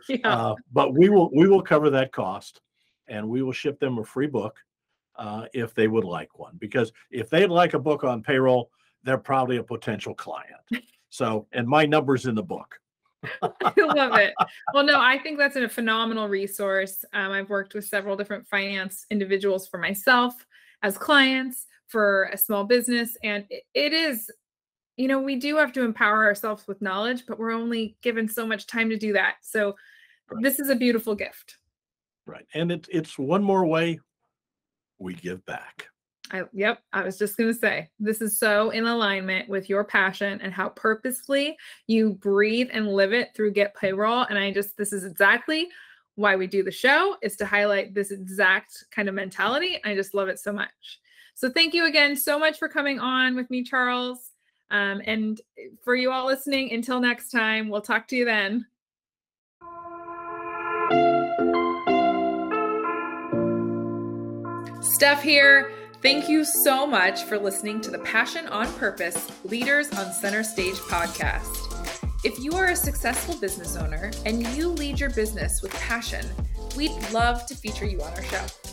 Yeah. 0.08 0.16
uh, 0.24 0.54
but 0.72 0.94
we 0.94 1.10
will 1.10 1.30
we 1.34 1.46
will 1.46 1.62
cover 1.62 1.90
that 1.90 2.10
cost. 2.10 2.60
and 3.06 3.28
we 3.28 3.42
will 3.42 3.52
ship 3.52 3.78
them 3.78 3.98
a 3.98 4.04
free 4.04 4.26
book 4.26 4.56
uh, 5.16 5.44
if 5.52 5.74
they 5.74 5.88
would 5.88 6.04
like 6.04 6.38
one. 6.38 6.56
Because 6.58 6.90
if 7.10 7.28
they'd 7.30 7.46
like 7.50 7.74
a 7.74 7.78
book 7.78 8.04
on 8.04 8.22
payroll, 8.22 8.70
they're 9.02 9.18
probably 9.18 9.58
a 9.58 9.62
potential 9.62 10.14
client. 10.14 10.60
So, 11.10 11.46
and 11.52 11.66
my 11.68 11.84
number's 11.86 12.26
in 12.26 12.34
the 12.34 12.42
book. 12.42 12.78
I 13.42 13.72
love 13.78 14.18
it. 14.18 14.32
Well, 14.74 14.84
no, 14.84 15.00
I 15.00 15.18
think 15.18 15.38
that's 15.38 15.56
a 15.56 15.68
phenomenal 15.68 16.28
resource. 16.28 17.04
Um, 17.12 17.32
I've 17.32 17.48
worked 17.50 17.74
with 17.74 17.84
several 17.86 18.16
different 18.16 18.46
finance 18.48 19.04
individuals 19.10 19.68
for 19.68 19.78
myself 19.78 20.34
as 20.82 20.96
clients 20.98 21.66
for 21.88 22.30
a 22.32 22.38
small 22.38 22.64
business, 22.64 23.16
and 23.22 23.44
it, 23.50 23.64
it 23.74 23.92
is, 23.92 24.30
you 24.96 25.08
know, 25.08 25.20
we 25.20 25.36
do 25.36 25.56
have 25.56 25.72
to 25.72 25.82
empower 25.82 26.24
ourselves 26.24 26.66
with 26.68 26.80
knowledge, 26.82 27.24
but 27.26 27.38
we're 27.38 27.52
only 27.52 27.96
given 28.02 28.28
so 28.28 28.46
much 28.46 28.66
time 28.66 28.88
to 28.90 28.96
do 28.96 29.12
that. 29.14 29.36
So, 29.42 29.74
right. 30.30 30.42
this 30.42 30.58
is 30.58 30.70
a 30.70 30.76
beautiful 30.76 31.14
gift. 31.14 31.56
Right, 32.26 32.46
and 32.54 32.70
it's 32.70 32.88
it's 32.92 33.18
one 33.18 33.42
more 33.42 33.66
way 33.66 34.00
we 34.98 35.14
give 35.14 35.44
back. 35.46 35.88
I, 36.30 36.42
yep, 36.52 36.82
I 36.92 37.02
was 37.02 37.18
just 37.18 37.36
going 37.36 37.52
to 37.52 37.58
say 37.58 37.88
this 37.98 38.20
is 38.20 38.38
so 38.38 38.70
in 38.70 38.86
alignment 38.86 39.48
with 39.48 39.68
your 39.68 39.84
passion 39.84 40.40
and 40.42 40.52
how 40.52 40.68
purposefully 40.70 41.56
you 41.86 42.14
breathe 42.14 42.68
and 42.72 42.88
live 42.88 43.12
it 43.12 43.30
through 43.34 43.52
Get 43.52 43.74
Payroll. 43.74 44.26
And 44.28 44.38
I 44.38 44.52
just, 44.52 44.76
this 44.76 44.92
is 44.92 45.04
exactly 45.04 45.68
why 46.16 46.36
we 46.36 46.46
do 46.46 46.62
the 46.62 46.70
show 46.70 47.16
is 47.22 47.36
to 47.36 47.46
highlight 47.46 47.94
this 47.94 48.10
exact 48.10 48.84
kind 48.90 49.08
of 49.08 49.14
mentality. 49.14 49.80
I 49.84 49.94
just 49.94 50.14
love 50.14 50.28
it 50.28 50.38
so 50.38 50.52
much. 50.52 51.00
So 51.38 51.48
thank 51.48 51.72
you 51.72 51.86
again 51.86 52.16
so 52.16 52.36
much 52.36 52.58
for 52.58 52.68
coming 52.68 52.98
on 52.98 53.36
with 53.36 53.48
me, 53.48 53.62
Charles. 53.62 54.32
Um, 54.72 55.00
and 55.04 55.40
for 55.84 55.94
you 55.94 56.10
all 56.10 56.26
listening, 56.26 56.72
until 56.72 56.98
next 56.98 57.30
time, 57.30 57.68
we'll 57.68 57.80
talk 57.80 58.08
to 58.08 58.16
you 58.16 58.24
then. 58.24 58.66
Steph 64.82 65.22
here. 65.22 65.70
Thank 66.02 66.28
you 66.28 66.44
so 66.44 66.84
much 66.84 67.22
for 67.22 67.38
listening 67.38 67.80
to 67.82 67.92
the 67.92 68.00
Passion 68.00 68.48
on 68.48 68.66
Purpose 68.72 69.30
Leaders 69.44 69.92
on 69.92 70.12
Center 70.12 70.42
Stage 70.42 70.74
podcast. 70.74 71.54
If 72.24 72.40
you 72.40 72.50
are 72.54 72.70
a 72.70 72.76
successful 72.76 73.36
business 73.36 73.76
owner 73.76 74.10
and 74.26 74.44
you 74.56 74.70
lead 74.70 74.98
your 74.98 75.10
business 75.10 75.62
with 75.62 75.72
passion, 75.74 76.26
we'd 76.76 76.90
love 77.12 77.46
to 77.46 77.54
feature 77.54 77.86
you 77.86 78.02
on 78.02 78.12
our 78.14 78.24
show. 78.24 78.67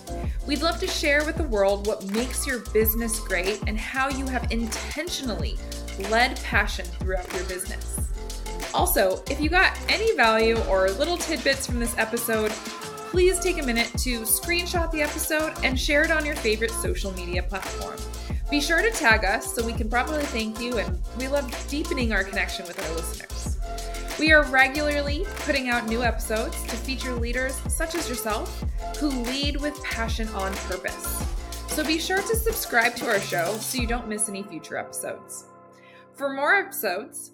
We'd 0.47 0.61
love 0.61 0.79
to 0.79 0.87
share 0.87 1.25
with 1.25 1.37
the 1.37 1.43
world 1.43 1.87
what 1.87 2.05
makes 2.11 2.45
your 2.45 2.59
business 2.59 3.19
great 3.19 3.61
and 3.67 3.77
how 3.77 4.09
you 4.09 4.25
have 4.27 4.51
intentionally 4.51 5.57
led 6.09 6.39
passion 6.43 6.85
throughout 6.85 7.31
your 7.33 7.43
business. 7.45 7.99
Also, 8.73 9.23
if 9.29 9.39
you 9.39 9.49
got 9.49 9.77
any 9.89 10.15
value 10.15 10.57
or 10.69 10.89
little 10.91 11.17
tidbits 11.17 11.65
from 11.65 11.79
this 11.79 11.97
episode, 11.97 12.51
please 13.09 13.39
take 13.39 13.57
a 13.57 13.63
minute 13.63 13.89
to 13.97 14.21
screenshot 14.21 14.91
the 14.91 15.01
episode 15.01 15.53
and 15.63 15.79
share 15.79 16.03
it 16.03 16.11
on 16.11 16.25
your 16.25 16.35
favorite 16.35 16.71
social 16.71 17.13
media 17.13 17.41
platform. 17.41 17.97
Be 18.51 18.59
sure 18.59 18.81
to 18.81 18.91
tag 18.91 19.23
us 19.23 19.55
so 19.55 19.65
we 19.65 19.73
can 19.73 19.89
properly 19.89 20.25
thank 20.25 20.59
you, 20.59 20.77
and 20.77 21.01
we 21.17 21.27
love 21.27 21.49
deepening 21.69 22.11
our 22.11 22.23
connection 22.23 22.67
with 22.67 22.77
our 22.77 22.95
listeners. 22.95 23.54
We 24.17 24.31
are 24.31 24.43
regularly 24.43 25.25
putting 25.39 25.67
out 25.67 25.87
new 25.87 26.01
episodes 26.01 26.63
to 26.63 26.75
feature 26.77 27.13
leaders 27.13 27.59
such 27.67 27.95
as 27.95 28.07
yourself 28.07 28.63
who 28.97 29.09
lead 29.09 29.57
with 29.57 29.83
passion 29.83 30.29
on 30.29 30.53
purpose. 30.53 31.27
So 31.67 31.83
be 31.83 31.99
sure 31.99 32.21
to 32.21 32.35
subscribe 32.37 32.95
to 32.95 33.07
our 33.07 33.19
show 33.19 33.57
so 33.57 33.81
you 33.81 33.85
don't 33.85 34.07
miss 34.07 34.29
any 34.29 34.43
future 34.43 34.77
episodes. 34.77 35.47
For 36.13 36.31
more 36.31 36.55
episodes, 36.55 37.33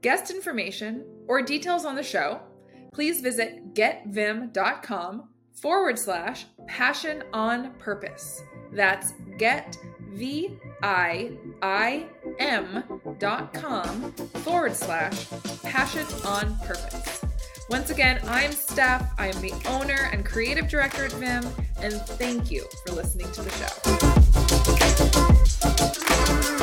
guest 0.00 0.30
information, 0.30 1.04
or 1.28 1.42
details 1.42 1.84
on 1.84 1.94
the 1.94 2.02
show, 2.02 2.40
please 2.94 3.20
visit 3.20 3.74
getviim.com 3.74 5.28
forward 5.52 5.98
slash 5.98 6.46
passion 6.66 7.24
on 7.34 7.74
purpose. 7.74 8.42
That's 8.72 9.12
get 9.36 9.76
V 10.12 10.56
I 10.82 11.32
I 11.60 12.08
m.com 12.38 14.12
forward 14.12 14.74
slash 14.74 15.26
passion 15.62 16.06
on 16.24 16.56
purpose. 16.58 17.24
Once 17.68 17.90
again, 17.90 18.20
I'm 18.26 18.52
Steph. 18.52 19.12
I 19.18 19.28
am 19.28 19.40
the 19.40 19.52
owner 19.68 20.08
and 20.12 20.24
creative 20.24 20.68
director 20.68 21.04
at 21.04 21.10
Viim, 21.12 21.44
and 21.82 21.94
thank 21.94 22.50
you 22.50 22.64
for 22.86 22.94
listening 22.94 23.30
to 23.32 23.42
the 23.42 23.50
show. 26.42 26.55